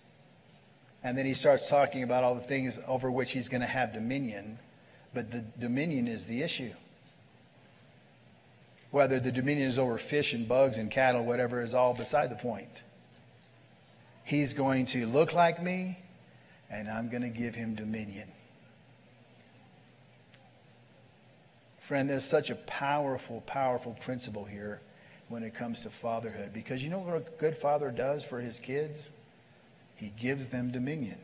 And 1.04 1.18
then 1.18 1.26
he 1.26 1.34
starts 1.34 1.68
talking 1.68 2.04
about 2.04 2.24
all 2.24 2.36
the 2.36 2.41
things 2.41 2.78
over 2.88 3.10
which 3.12 3.32
he's 3.32 3.49
going 3.49 3.62
to 3.62 3.68
have 3.68 3.93
dominion. 3.93 4.60
But 5.14 5.32
the 5.32 5.43
dominion 5.60 6.08
is 6.08 6.26
the 6.26 6.41
issue. 6.41 6.72
Whether 8.91 9.20
the 9.20 9.32
dominion 9.32 9.68
is 9.68 9.80
over 9.80 9.97
fish 9.97 10.34
and 10.34 10.47
bugs 10.47 10.78
and 10.78 10.91
cattle, 10.91 11.24
whatever, 11.24 11.62
is 11.62 11.74
all 11.74 11.93
beside 11.93 12.30
the 12.30 12.36
point. 12.36 12.84
He's 14.24 14.54
going 14.54 14.86
to 14.88 15.06
look 15.08 15.34
like 15.34 15.62
me, 15.62 15.97
and 16.70 16.89
I'm 16.89 17.10
going 17.10 17.24
to 17.24 17.30
give 17.30 17.56
him 17.56 17.74
dominion. 17.74 18.28
Friend, 21.82 22.10
there's 22.10 22.26
such 22.26 22.49
a 22.49 22.56
powerful, 22.56 23.41
powerful 23.41 23.97
principle 23.99 24.45
here 24.45 24.82
when 25.30 25.43
it 25.43 25.54
comes 25.54 25.82
to 25.84 25.89
fatherhood. 25.89 26.54
Because 26.54 26.84
you 26.84 26.89
know 26.89 26.99
what 26.99 27.16
a 27.16 27.24
good 27.39 27.58
father 27.58 27.91
does 27.91 28.24
for 28.24 28.39
his 28.39 28.60
kids? 28.60 28.97
He 30.02 30.12
gives 30.20 30.49
them 30.49 30.72
dominion. 30.72 31.20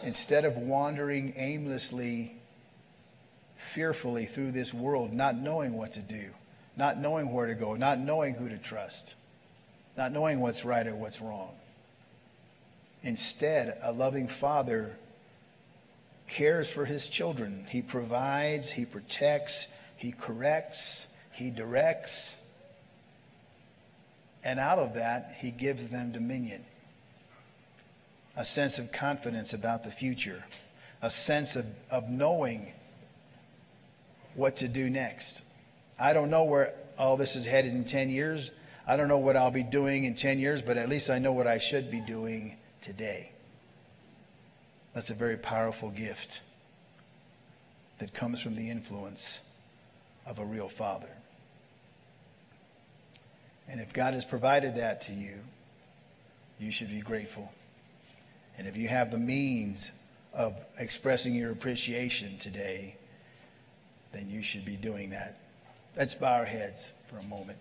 Instead 0.00 0.44
of 0.44 0.56
wandering 0.56 1.34
aimlessly, 1.36 2.36
fearfully 3.56 4.26
through 4.26 4.52
this 4.52 4.72
world, 4.72 5.12
not 5.12 5.36
knowing 5.36 5.76
what 5.76 5.90
to 5.94 6.00
do, 6.00 6.30
not 6.76 6.98
knowing 6.98 7.32
where 7.32 7.48
to 7.48 7.54
go, 7.54 7.74
not 7.74 7.98
knowing 7.98 8.34
who 8.34 8.48
to 8.48 8.58
trust, 8.58 9.16
not 9.96 10.12
knowing 10.12 10.38
what's 10.38 10.64
right 10.64 10.86
or 10.86 10.94
what's 10.94 11.20
wrong. 11.20 11.50
Instead, 13.02 13.76
a 13.82 13.90
loving 13.90 14.28
father 14.28 14.96
cares 16.28 16.70
for 16.70 16.84
his 16.84 17.08
children. 17.08 17.66
He 17.68 17.82
provides, 17.82 18.70
he 18.70 18.84
protects, 18.84 19.66
he 19.96 20.12
corrects, 20.12 21.08
he 21.32 21.50
directs. 21.50 22.36
And 24.46 24.60
out 24.60 24.78
of 24.78 24.94
that, 24.94 25.34
he 25.40 25.50
gives 25.50 25.88
them 25.88 26.12
dominion, 26.12 26.64
a 28.36 28.44
sense 28.44 28.78
of 28.78 28.92
confidence 28.92 29.52
about 29.52 29.82
the 29.82 29.90
future, 29.90 30.44
a 31.02 31.10
sense 31.10 31.56
of, 31.56 31.66
of 31.90 32.08
knowing 32.08 32.72
what 34.36 34.54
to 34.58 34.68
do 34.68 34.88
next. 34.88 35.42
I 35.98 36.12
don't 36.12 36.30
know 36.30 36.44
where 36.44 36.74
all 36.96 37.16
this 37.16 37.34
is 37.34 37.44
headed 37.44 37.72
in 37.72 37.84
10 37.84 38.08
years. 38.08 38.52
I 38.86 38.96
don't 38.96 39.08
know 39.08 39.18
what 39.18 39.36
I'll 39.36 39.50
be 39.50 39.64
doing 39.64 40.04
in 40.04 40.14
10 40.14 40.38
years, 40.38 40.62
but 40.62 40.76
at 40.76 40.88
least 40.88 41.10
I 41.10 41.18
know 41.18 41.32
what 41.32 41.48
I 41.48 41.58
should 41.58 41.90
be 41.90 42.00
doing 42.00 42.56
today. 42.80 43.32
That's 44.94 45.10
a 45.10 45.14
very 45.14 45.38
powerful 45.38 45.90
gift 45.90 46.40
that 47.98 48.14
comes 48.14 48.40
from 48.40 48.54
the 48.54 48.70
influence 48.70 49.40
of 50.24 50.38
a 50.38 50.44
real 50.44 50.68
father. 50.68 51.10
And 53.68 53.80
if 53.80 53.92
God 53.92 54.14
has 54.14 54.24
provided 54.24 54.76
that 54.76 55.02
to 55.02 55.12
you, 55.12 55.34
you 56.58 56.70
should 56.70 56.88
be 56.88 57.00
grateful. 57.00 57.50
And 58.58 58.66
if 58.66 58.76
you 58.76 58.88
have 58.88 59.10
the 59.10 59.18
means 59.18 59.90
of 60.32 60.54
expressing 60.78 61.34
your 61.34 61.50
appreciation 61.50 62.38
today, 62.38 62.96
then 64.12 64.30
you 64.30 64.42
should 64.42 64.64
be 64.64 64.76
doing 64.76 65.10
that. 65.10 65.38
Let's 65.96 66.14
bow 66.14 66.32
our 66.34 66.44
heads 66.44 66.92
for 67.08 67.18
a 67.18 67.22
moment. 67.22 67.58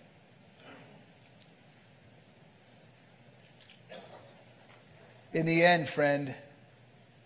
In 5.34 5.46
the 5.46 5.66
end, 5.66 5.90
friend, 5.90 6.34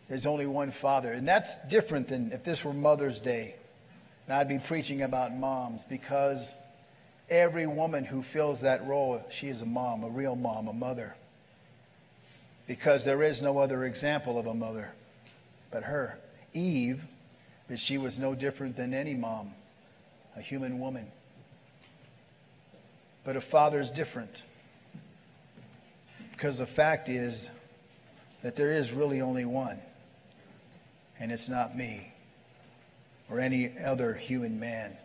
there's 0.07 0.25
only 0.25 0.47
one 0.47 0.71
Father. 0.71 1.13
And 1.13 1.27
that's 1.27 1.59
different 1.67 2.07
than 2.07 2.31
if 2.31 2.43
this 2.43 2.65
were 2.65 2.73
Mother's 2.73 3.19
Day. 3.19 3.55
And 4.25 4.35
I'd 4.35 4.47
be 4.47 4.57
preaching 4.57 5.03
about 5.03 5.35
moms 5.35 5.83
because 5.83 6.51
every 7.29 7.67
woman 7.67 8.05
who 8.05 8.23
fills 8.23 8.61
that 8.61 8.85
role, 8.87 9.23
she 9.29 9.47
is 9.47 9.61
a 9.61 9.65
mom, 9.65 10.03
a 10.03 10.09
real 10.09 10.35
mom, 10.35 10.67
a 10.67 10.73
mother. 10.73 11.15
Because 12.67 13.05
there 13.05 13.23
is 13.23 13.41
no 13.41 13.57
other 13.57 13.85
example 13.85 14.37
of 14.37 14.45
a 14.45 14.53
mother 14.53 14.89
but 15.71 15.83
her. 15.83 16.17
Eve, 16.53 17.03
but 17.67 17.77
she 17.77 17.97
was 17.97 18.17
no 18.17 18.33
different 18.33 18.75
than 18.75 18.93
any 18.93 19.13
mom, 19.13 19.51
a 20.35 20.41
human 20.41 20.79
woman. 20.79 21.07
But 23.23 23.35
a 23.35 23.41
father 23.41 23.79
is 23.79 23.91
different. 23.91 24.43
Because 26.31 26.57
the 26.57 26.65
fact 26.65 27.09
is, 27.09 27.49
that 28.41 28.55
there 28.55 28.71
is 28.71 28.93
really 28.93 29.21
only 29.21 29.45
one, 29.45 29.79
and 31.19 31.31
it's 31.31 31.49
not 31.49 31.75
me 31.75 32.13
or 33.29 33.39
any 33.39 33.77
other 33.85 34.13
human 34.13 34.59
man. 34.59 34.95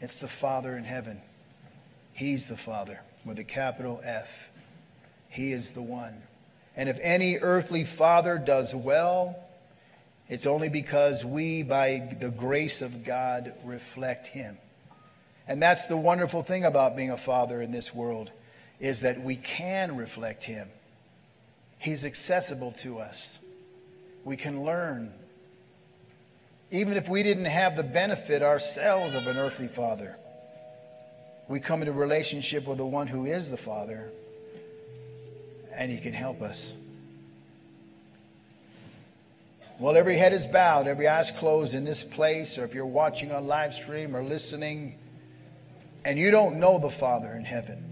It's 0.00 0.20
the 0.20 0.28
Father 0.28 0.76
in 0.76 0.84
heaven. 0.84 1.20
He's 2.16 2.48
the 2.48 2.56
Father 2.56 2.98
with 3.26 3.38
a 3.38 3.44
capital 3.44 4.00
F. 4.02 4.48
He 5.28 5.52
is 5.52 5.72
the 5.72 5.82
one. 5.82 6.22
And 6.74 6.88
if 6.88 6.98
any 7.02 7.36
earthly 7.36 7.84
father 7.84 8.38
does 8.38 8.74
well, 8.74 9.36
it's 10.26 10.46
only 10.46 10.70
because 10.70 11.26
we, 11.26 11.62
by 11.62 12.16
the 12.18 12.30
grace 12.30 12.80
of 12.80 13.04
God, 13.04 13.52
reflect 13.64 14.28
him. 14.28 14.56
And 15.46 15.62
that's 15.62 15.88
the 15.88 15.96
wonderful 15.98 16.42
thing 16.42 16.64
about 16.64 16.96
being 16.96 17.10
a 17.10 17.18
father 17.18 17.60
in 17.60 17.70
this 17.70 17.94
world, 17.94 18.30
is 18.80 19.02
that 19.02 19.22
we 19.22 19.36
can 19.36 19.94
reflect 19.94 20.42
him. 20.42 20.70
He's 21.78 22.06
accessible 22.06 22.72
to 22.78 22.98
us. 22.98 23.38
We 24.24 24.38
can 24.38 24.64
learn. 24.64 25.12
Even 26.70 26.96
if 26.96 27.10
we 27.10 27.22
didn't 27.22 27.44
have 27.44 27.76
the 27.76 27.82
benefit 27.82 28.42
ourselves 28.42 29.14
of 29.14 29.26
an 29.26 29.36
earthly 29.36 29.68
father, 29.68 30.16
we 31.48 31.60
come 31.60 31.80
into 31.82 31.92
relationship 31.92 32.66
with 32.66 32.78
the 32.78 32.86
one 32.86 33.06
who 33.06 33.26
is 33.26 33.50
the 33.50 33.56
Father, 33.56 34.10
and 35.72 35.90
he 35.90 35.98
can 35.98 36.12
help 36.12 36.42
us. 36.42 36.74
Well, 39.78 39.96
every 39.96 40.16
head 40.16 40.32
is 40.32 40.46
bowed, 40.46 40.88
every 40.88 41.06
eye 41.06 41.20
is 41.20 41.30
closed 41.30 41.74
in 41.74 41.84
this 41.84 42.02
place, 42.02 42.56
or 42.56 42.64
if 42.64 42.74
you're 42.74 42.86
watching 42.86 43.30
on 43.30 43.46
live 43.46 43.74
stream 43.74 44.16
or 44.16 44.22
listening, 44.22 44.98
and 46.04 46.18
you 46.18 46.30
don't 46.30 46.58
know 46.58 46.78
the 46.78 46.90
Father 46.90 47.32
in 47.32 47.44
heaven, 47.44 47.84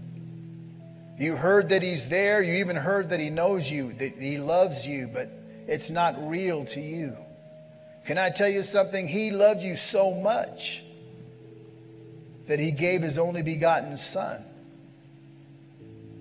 you 1.19 1.35
heard 1.35 1.69
that 1.69 1.81
He's 1.81 2.09
there. 2.09 2.41
You 2.41 2.55
even 2.55 2.75
heard 2.75 3.09
that 3.09 3.19
He 3.19 3.29
knows 3.29 3.69
you, 3.69 3.93
that 3.93 4.17
He 4.17 4.37
loves 4.37 4.85
you, 4.85 5.09
but 5.13 5.29
it's 5.67 5.89
not 5.89 6.27
real 6.27 6.65
to 6.65 6.81
you. 6.81 7.15
Can 8.05 8.17
I 8.17 8.29
tell 8.29 8.49
you 8.49 8.63
something? 8.63 9.07
He 9.07 9.31
loved 9.31 9.61
you 9.61 9.77
so 9.77 10.11
much 10.13 10.84
that 12.47 12.59
He 12.59 12.71
gave 12.71 13.01
His 13.01 13.17
only 13.17 13.41
begotten 13.41 13.97
Son. 13.97 14.43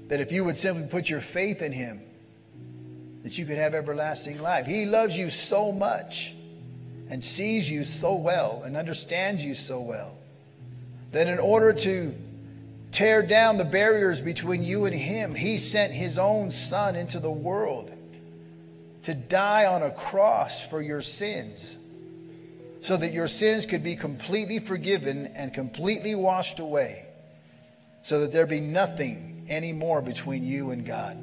That 0.08 0.20
if 0.20 0.32
you 0.32 0.44
would 0.44 0.56
simply 0.56 0.86
put 0.86 1.08
your 1.08 1.20
faith 1.20 1.62
in 1.62 1.72
Him, 1.72 2.00
that 3.22 3.38
you 3.38 3.46
could 3.46 3.58
have 3.58 3.74
everlasting 3.74 4.40
life. 4.40 4.66
He 4.66 4.84
loves 4.84 5.16
you 5.16 5.30
so 5.30 5.72
much 5.72 6.34
and 7.08 7.22
sees 7.22 7.70
you 7.70 7.84
so 7.84 8.14
well 8.14 8.62
and 8.64 8.76
understands 8.76 9.42
you 9.42 9.54
so 9.54 9.80
well 9.80 10.16
that 11.12 11.26
in 11.26 11.38
order 11.38 11.72
to 11.72 12.14
tear 12.94 13.22
down 13.22 13.56
the 13.56 13.64
barriers 13.64 14.20
between 14.20 14.62
you 14.62 14.84
and 14.84 14.94
Him. 14.94 15.34
He 15.34 15.58
sent 15.58 15.92
His 15.92 16.16
own 16.16 16.52
Son 16.52 16.94
into 16.94 17.18
the 17.18 17.30
world 17.30 17.90
to 19.02 19.14
die 19.14 19.66
on 19.66 19.82
a 19.82 19.90
cross 19.90 20.64
for 20.66 20.80
your 20.80 21.02
sins 21.02 21.76
so 22.84 22.98
that 22.98 23.14
your 23.14 23.26
sins 23.26 23.64
could 23.64 23.82
be 23.82 23.96
completely 23.96 24.58
forgiven 24.58 25.28
and 25.28 25.54
completely 25.54 26.14
washed 26.14 26.60
away 26.60 27.06
so 28.02 28.20
that 28.20 28.30
there 28.30 28.44
be 28.44 28.60
nothing 28.60 29.46
anymore 29.48 30.02
between 30.02 30.44
you 30.44 30.70
and 30.70 30.84
God, 30.84 31.16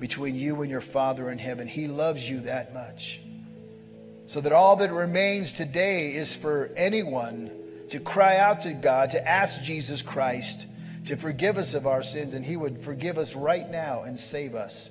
between 0.00 0.34
you 0.34 0.60
and 0.62 0.70
your 0.70 0.80
Father 0.80 1.30
in 1.30 1.38
heaven. 1.38 1.68
He 1.68 1.86
loves 1.86 2.28
you 2.28 2.40
that 2.40 2.74
much. 2.74 3.20
So 4.26 4.40
that 4.40 4.50
all 4.50 4.74
that 4.76 4.90
remains 4.90 5.52
today 5.52 6.16
is 6.16 6.34
for 6.34 6.72
anyone 6.76 7.52
to 7.90 8.00
cry 8.00 8.38
out 8.38 8.62
to 8.62 8.72
God, 8.72 9.10
to 9.10 9.24
ask 9.24 9.62
Jesus 9.62 10.02
Christ 10.02 10.66
to 11.04 11.16
forgive 11.16 11.58
us 11.58 11.74
of 11.74 11.86
our 11.86 12.02
sins, 12.02 12.34
and 12.34 12.44
He 12.44 12.56
would 12.56 12.80
forgive 12.80 13.18
us 13.18 13.36
right 13.36 13.70
now 13.70 14.02
and 14.02 14.18
save 14.18 14.56
us. 14.56 14.90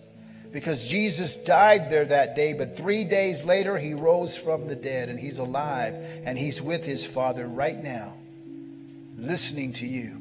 Because 0.55 0.85
Jesus 0.85 1.35
died 1.35 1.89
there 1.89 2.05
that 2.05 2.33
day, 2.33 2.53
but 2.53 2.77
three 2.77 3.03
days 3.03 3.43
later, 3.43 3.77
He 3.77 3.93
rose 3.93 4.37
from 4.37 4.69
the 4.69 4.75
dead, 4.77 5.09
and 5.09 5.19
He's 5.19 5.37
alive, 5.37 5.95
and 6.23 6.37
He's 6.39 6.61
with 6.61 6.85
His 6.85 7.05
Father 7.05 7.45
right 7.45 7.83
now, 7.83 8.13
listening 9.17 9.73
to 9.73 9.85
you. 9.85 10.11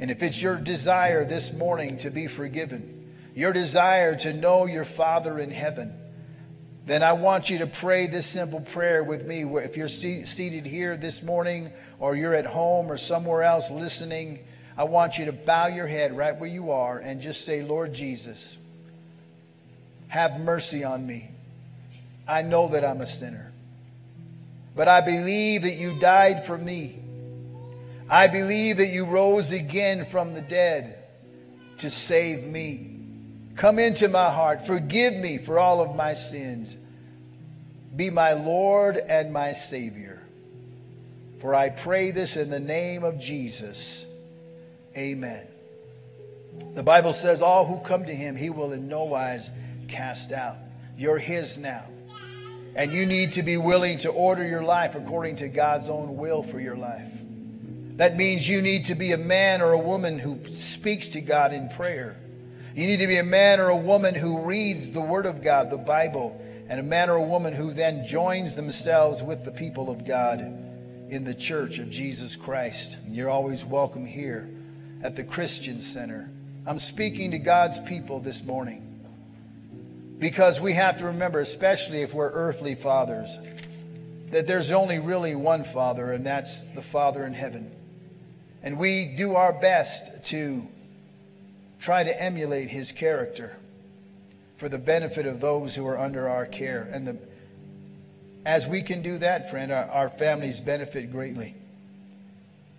And 0.00 0.10
if 0.10 0.24
it's 0.24 0.42
your 0.42 0.56
desire 0.56 1.24
this 1.24 1.52
morning 1.52 1.98
to 1.98 2.10
be 2.10 2.26
forgiven, 2.26 3.12
your 3.32 3.52
desire 3.52 4.16
to 4.16 4.32
know 4.32 4.66
your 4.66 4.84
Father 4.84 5.38
in 5.38 5.52
heaven, 5.52 5.94
then 6.84 7.04
I 7.04 7.12
want 7.12 7.48
you 7.48 7.58
to 7.58 7.68
pray 7.68 8.08
this 8.08 8.26
simple 8.26 8.60
prayer 8.60 9.04
with 9.04 9.24
me. 9.24 9.44
If 9.44 9.76
you're 9.76 9.86
seated 9.86 10.66
here 10.66 10.96
this 10.96 11.22
morning 11.22 11.70
or 12.00 12.16
you're 12.16 12.34
at 12.34 12.44
home 12.44 12.90
or 12.90 12.96
somewhere 12.96 13.44
else 13.44 13.70
listening, 13.70 14.40
I 14.76 14.82
want 14.82 15.16
you 15.16 15.26
to 15.26 15.32
bow 15.32 15.68
your 15.68 15.86
head 15.86 16.16
right 16.16 16.36
where 16.36 16.50
you 16.50 16.72
are 16.72 16.98
and 16.98 17.20
just 17.20 17.44
say, 17.44 17.62
Lord 17.62 17.94
Jesus, 17.94 18.56
have 20.10 20.40
mercy 20.40 20.84
on 20.84 21.06
me. 21.06 21.30
I 22.28 22.42
know 22.42 22.68
that 22.68 22.84
I'm 22.84 23.00
a 23.00 23.06
sinner, 23.06 23.50
but 24.76 24.86
I 24.86 25.00
believe 25.00 25.62
that 25.62 25.74
you 25.74 25.98
died 25.98 26.44
for 26.44 26.58
me. 26.58 26.98
I 28.08 28.26
believe 28.26 28.78
that 28.78 28.88
you 28.88 29.04
rose 29.06 29.52
again 29.52 30.04
from 30.04 30.34
the 30.34 30.40
dead 30.42 30.98
to 31.78 31.90
save 31.90 32.42
me. 32.42 32.98
Come 33.54 33.78
into 33.78 34.08
my 34.08 34.30
heart. 34.30 34.66
Forgive 34.66 35.14
me 35.14 35.38
for 35.38 35.58
all 35.58 35.80
of 35.80 35.94
my 35.94 36.14
sins. 36.14 36.76
Be 37.94 38.10
my 38.10 38.32
Lord 38.32 38.96
and 38.96 39.32
my 39.32 39.52
Savior. 39.52 40.20
For 41.40 41.54
I 41.54 41.70
pray 41.70 42.10
this 42.10 42.36
in 42.36 42.50
the 42.50 42.60
name 42.60 43.04
of 43.04 43.18
Jesus. 43.20 44.04
Amen. 44.96 45.46
The 46.74 46.82
Bible 46.82 47.12
says, 47.12 47.42
All 47.42 47.64
who 47.64 47.78
come 47.78 48.06
to 48.06 48.14
him, 48.14 48.34
he 48.34 48.50
will 48.50 48.72
in 48.72 48.88
no 48.88 49.04
wise 49.04 49.48
cast 49.90 50.32
out. 50.32 50.56
You're 50.96 51.18
his 51.18 51.58
now. 51.58 51.84
And 52.74 52.92
you 52.92 53.04
need 53.04 53.32
to 53.32 53.42
be 53.42 53.56
willing 53.56 53.98
to 53.98 54.10
order 54.10 54.46
your 54.46 54.62
life 54.62 54.94
according 54.94 55.36
to 55.36 55.48
God's 55.48 55.88
own 55.88 56.16
will 56.16 56.42
for 56.42 56.60
your 56.60 56.76
life. 56.76 57.10
That 57.96 58.16
means 58.16 58.48
you 58.48 58.62
need 58.62 58.86
to 58.86 58.94
be 58.94 59.12
a 59.12 59.18
man 59.18 59.60
or 59.60 59.72
a 59.72 59.78
woman 59.78 60.18
who 60.18 60.38
speaks 60.48 61.08
to 61.08 61.20
God 61.20 61.52
in 61.52 61.68
prayer. 61.68 62.16
You 62.74 62.86
need 62.86 62.98
to 62.98 63.06
be 63.06 63.18
a 63.18 63.24
man 63.24 63.60
or 63.60 63.68
a 63.68 63.76
woman 63.76 64.14
who 64.14 64.40
reads 64.40 64.92
the 64.92 65.00
Word 65.00 65.26
of 65.26 65.42
God, 65.42 65.70
the 65.70 65.76
Bible, 65.76 66.40
and 66.68 66.78
a 66.78 66.84
man 66.84 67.10
or 67.10 67.16
a 67.16 67.22
woman 67.22 67.52
who 67.52 67.72
then 67.72 68.06
joins 68.06 68.54
themselves 68.54 69.22
with 69.22 69.44
the 69.44 69.50
people 69.50 69.90
of 69.90 70.06
God 70.06 70.40
in 70.40 71.24
the 71.24 71.34
church 71.34 71.78
of 71.78 71.90
Jesus 71.90 72.36
Christ. 72.36 72.96
And 73.04 73.14
you're 73.14 73.28
always 73.28 73.64
welcome 73.64 74.06
here 74.06 74.48
at 75.02 75.16
the 75.16 75.24
Christian 75.24 75.82
Center. 75.82 76.30
I'm 76.66 76.78
speaking 76.78 77.32
to 77.32 77.38
God's 77.38 77.80
people 77.80 78.20
this 78.20 78.44
morning. 78.44 78.89
Because 80.20 80.60
we 80.60 80.74
have 80.74 80.98
to 80.98 81.06
remember, 81.06 81.40
especially 81.40 82.02
if 82.02 82.12
we're 82.12 82.30
earthly 82.30 82.74
fathers, 82.74 83.38
that 84.30 84.46
there's 84.46 84.70
only 84.70 84.98
really 84.98 85.34
one 85.34 85.64
Father, 85.64 86.12
and 86.12 86.24
that's 86.24 86.60
the 86.74 86.82
Father 86.82 87.24
in 87.24 87.32
heaven. 87.32 87.72
And 88.62 88.78
we 88.78 89.14
do 89.16 89.34
our 89.34 89.52
best 89.52 90.24
to 90.26 90.62
try 91.80 92.04
to 92.04 92.22
emulate 92.22 92.68
his 92.68 92.92
character 92.92 93.56
for 94.58 94.68
the 94.68 94.78
benefit 94.78 95.24
of 95.24 95.40
those 95.40 95.74
who 95.74 95.86
are 95.86 95.98
under 95.98 96.28
our 96.28 96.44
care. 96.44 96.88
And 96.92 97.08
the, 97.08 97.16
as 98.44 98.66
we 98.66 98.82
can 98.82 99.00
do 99.00 99.16
that, 99.18 99.50
friend, 99.50 99.72
our, 99.72 99.86
our 99.86 100.10
families 100.10 100.60
benefit 100.60 101.10
greatly. 101.10 101.54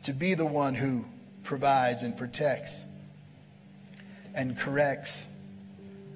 To 0.04 0.14
be 0.14 0.36
the 0.36 0.46
one 0.46 0.76
who 0.76 1.06
provides 1.44 2.04
and 2.04 2.16
protects 2.16 2.84
and 4.36 4.58
corrects 4.58 5.26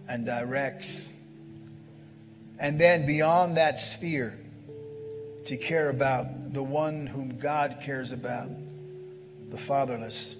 and 0.08 0.26
directs. 0.26 1.12
And 2.58 2.80
then 2.80 3.06
beyond 3.06 3.58
that 3.58 3.78
sphere, 3.78 4.38
to 5.46 5.58
care 5.58 5.90
about 5.90 6.54
the 6.54 6.64
one 6.64 7.06
whom 7.06 7.38
God 7.38 7.78
cares 7.82 8.12
about, 8.12 8.50
the 9.52 9.58
fatherless. 9.58 10.36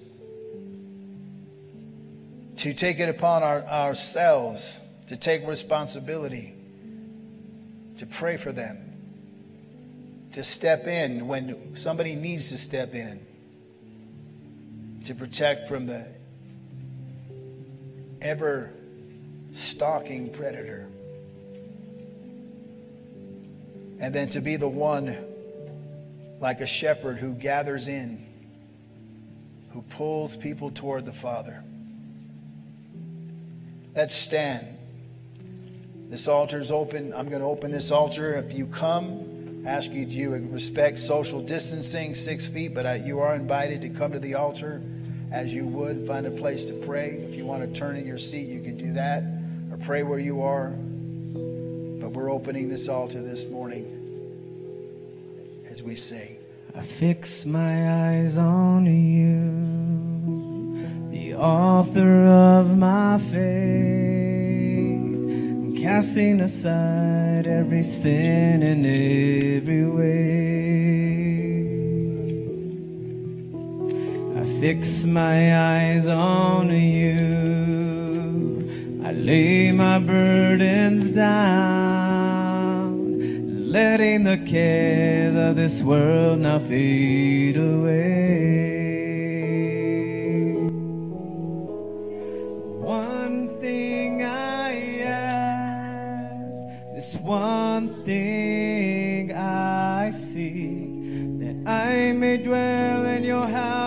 To 2.58 2.74
take 2.74 2.98
it 2.98 3.08
upon 3.08 3.42
our, 3.42 3.62
ourselves, 3.64 4.80
to 5.08 5.16
take 5.16 5.46
responsibility, 5.46 6.54
to 7.98 8.06
pray 8.06 8.36
for 8.36 8.50
them, 8.50 8.78
to 10.32 10.42
step 10.42 10.86
in 10.86 11.28
when 11.28 11.76
somebody 11.76 12.14
needs 12.14 12.48
to 12.50 12.58
step 12.58 12.94
in, 12.94 13.24
to 15.04 15.14
protect 15.14 15.68
from 15.68 15.86
the 15.86 16.06
ever 18.22 18.70
stalking 19.52 20.30
predator. 20.30 20.88
And 23.98 24.14
then 24.14 24.28
to 24.30 24.40
be 24.40 24.56
the 24.56 24.68
one, 24.68 25.16
like 26.40 26.60
a 26.60 26.66
shepherd, 26.66 27.18
who 27.18 27.32
gathers 27.32 27.88
in, 27.88 28.24
who 29.72 29.82
pulls 29.82 30.36
people 30.36 30.70
toward 30.70 31.04
the 31.04 31.12
Father. 31.12 31.62
Let's 33.94 34.14
stand. 34.14 34.66
This 36.08 36.28
altar 36.28 36.60
is 36.60 36.70
open. 36.70 37.12
I'm 37.14 37.28
going 37.28 37.40
to 37.40 37.48
open 37.48 37.70
this 37.70 37.90
altar. 37.90 38.34
If 38.34 38.52
you 38.52 38.66
come, 38.66 39.64
ask 39.66 39.90
you 39.90 40.06
to 40.06 40.28
respect 40.50 40.98
social 40.98 41.40
distancing, 41.40 42.14
six 42.14 42.46
feet, 42.46 42.74
but 42.74 42.86
I, 42.86 42.96
you 42.96 43.20
are 43.20 43.34
invited 43.34 43.80
to 43.80 43.88
come 43.88 44.12
to 44.12 44.18
the 44.18 44.34
altar 44.34 44.82
as 45.32 45.52
you 45.52 45.66
would. 45.66 46.06
Find 46.06 46.26
a 46.26 46.30
place 46.30 46.64
to 46.66 46.74
pray. 46.86 47.26
If 47.28 47.34
you 47.34 47.44
want 47.44 47.62
to 47.62 47.78
turn 47.78 47.96
in 47.96 48.06
your 48.06 48.18
seat, 48.18 48.48
you 48.48 48.60
can 48.60 48.76
do 48.76 48.92
that 48.92 49.24
or 49.72 49.78
pray 49.84 50.02
where 50.04 50.20
you 50.20 50.42
are. 50.42 50.72
But 52.06 52.12
we're 52.12 52.30
opening 52.30 52.68
this 52.68 52.86
altar 52.86 53.20
this 53.20 53.46
morning 53.46 53.84
as 55.68 55.82
we 55.82 55.96
sing. 55.96 56.38
I 56.72 56.82
fix 56.82 57.44
my 57.44 58.12
eyes 58.12 58.38
on 58.38 58.86
you, 58.86 59.50
the 61.10 61.34
author 61.34 62.26
of 62.26 62.78
my 62.78 63.18
faith, 63.18 63.42
casting 65.82 66.42
aside 66.42 67.48
every 67.48 67.82
sin 67.82 68.62
and 68.62 68.86
every 68.86 69.84
way. 69.88 70.30
I 74.40 74.44
fix 74.60 75.04
my 75.04 75.58
eyes 75.58 76.06
on 76.06 76.70
you, 76.70 77.65
lay 79.16 79.72
my 79.72 79.98
burdens 79.98 81.08
down, 81.08 81.30
letting 83.70 84.24
the 84.24 84.36
cares 84.38 85.34
of 85.34 85.56
this 85.56 85.82
world 85.82 86.40
now 86.40 86.58
fade 86.58 87.56
away. 87.56 88.76
One 92.82 93.58
thing 93.60 94.22
I 94.22 95.00
ask, 95.00 96.62
this 96.94 97.14
one 97.22 98.04
thing 98.04 99.32
I 99.32 100.10
seek, 100.10 101.40
that 101.40 101.56
I 101.66 102.12
may 102.12 102.36
dwell 102.36 103.06
in 103.06 103.24
your 103.24 103.46
house, 103.46 103.85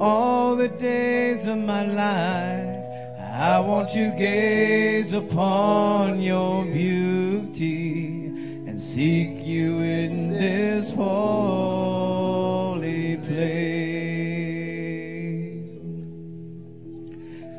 all 0.00 0.56
the 0.56 0.68
days 0.68 1.46
of 1.46 1.58
my 1.58 1.84
life, 1.84 2.84
I 3.20 3.60
want 3.60 3.90
to 3.90 4.10
gaze 4.18 5.12
upon 5.12 6.20
your 6.22 6.64
beauty 6.64 8.26
and 8.66 8.80
seek 8.80 9.44
you 9.44 9.80
in 9.80 10.30
this 10.30 10.90
holy 10.90 12.08
place. 13.16 13.38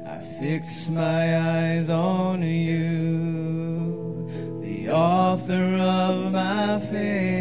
I 0.05 0.19
fix 0.39 0.89
my 0.89 1.37
eyes 1.37 1.89
on 1.89 2.41
you, 2.43 4.29
the 4.61 4.89
author 4.91 5.75
of 5.75 6.31
my 6.31 6.79
faith, 6.91 7.38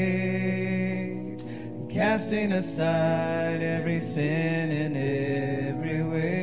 casting 2.09 2.53
aside 2.53 3.61
every 3.61 4.01
sin 4.01 4.71
and 4.83 4.97
every 4.97 6.03
way. 6.03 6.39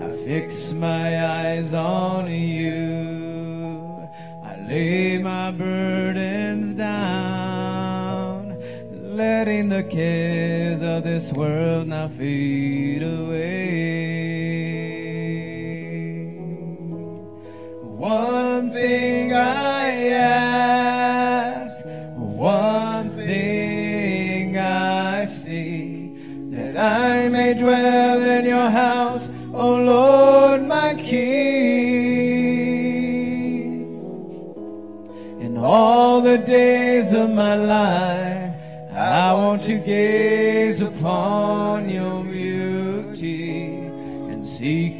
I 0.00 0.08
fix 0.24 0.70
my 0.72 1.08
eyes 1.40 1.74
on 1.74 2.30
you. 2.30 4.08
I 4.44 4.54
lay 4.68 5.18
my 5.20 5.50
burdens 5.50 6.74
down, 6.74 8.56
letting 9.16 9.68
the 9.68 9.82
cares 9.82 10.80
of 10.84 11.02
this 11.02 11.32
world 11.32 11.88
now 11.88 12.06
fade 12.06 13.02
away. 13.02 13.88
One 17.96 18.70
thing 18.70 19.32
I 19.32 20.10
ask, 20.10 20.47
my 37.34 37.54
life, 37.54 38.54
I 38.92 39.32
want 39.32 39.62
to 39.64 39.76
gaze 39.78 40.80
upon 40.80 41.88
your 41.88 42.24
beauty 42.24 43.86
and 44.30 44.44
seek 44.46 44.97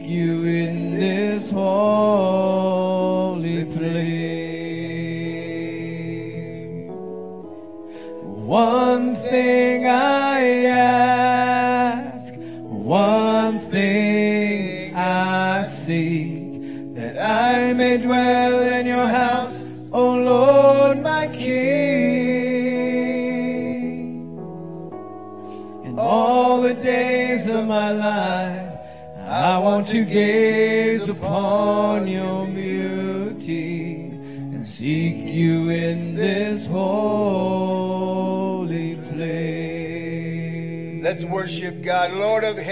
gaze 30.09 31.09
upon 31.09 32.07
your 32.07 32.47
beauty 32.47 34.07
and 34.07 34.67
seek 34.67 35.17
you 35.27 35.69
in 35.69 36.15
this 36.15 36.67
holy 36.67 37.77
place. 39.13 41.03
Let's 41.03 41.25
worship 41.25 41.83
God, 41.83 42.13
Lord 42.13 42.45
of 42.45 42.57
heaven. 42.57 42.69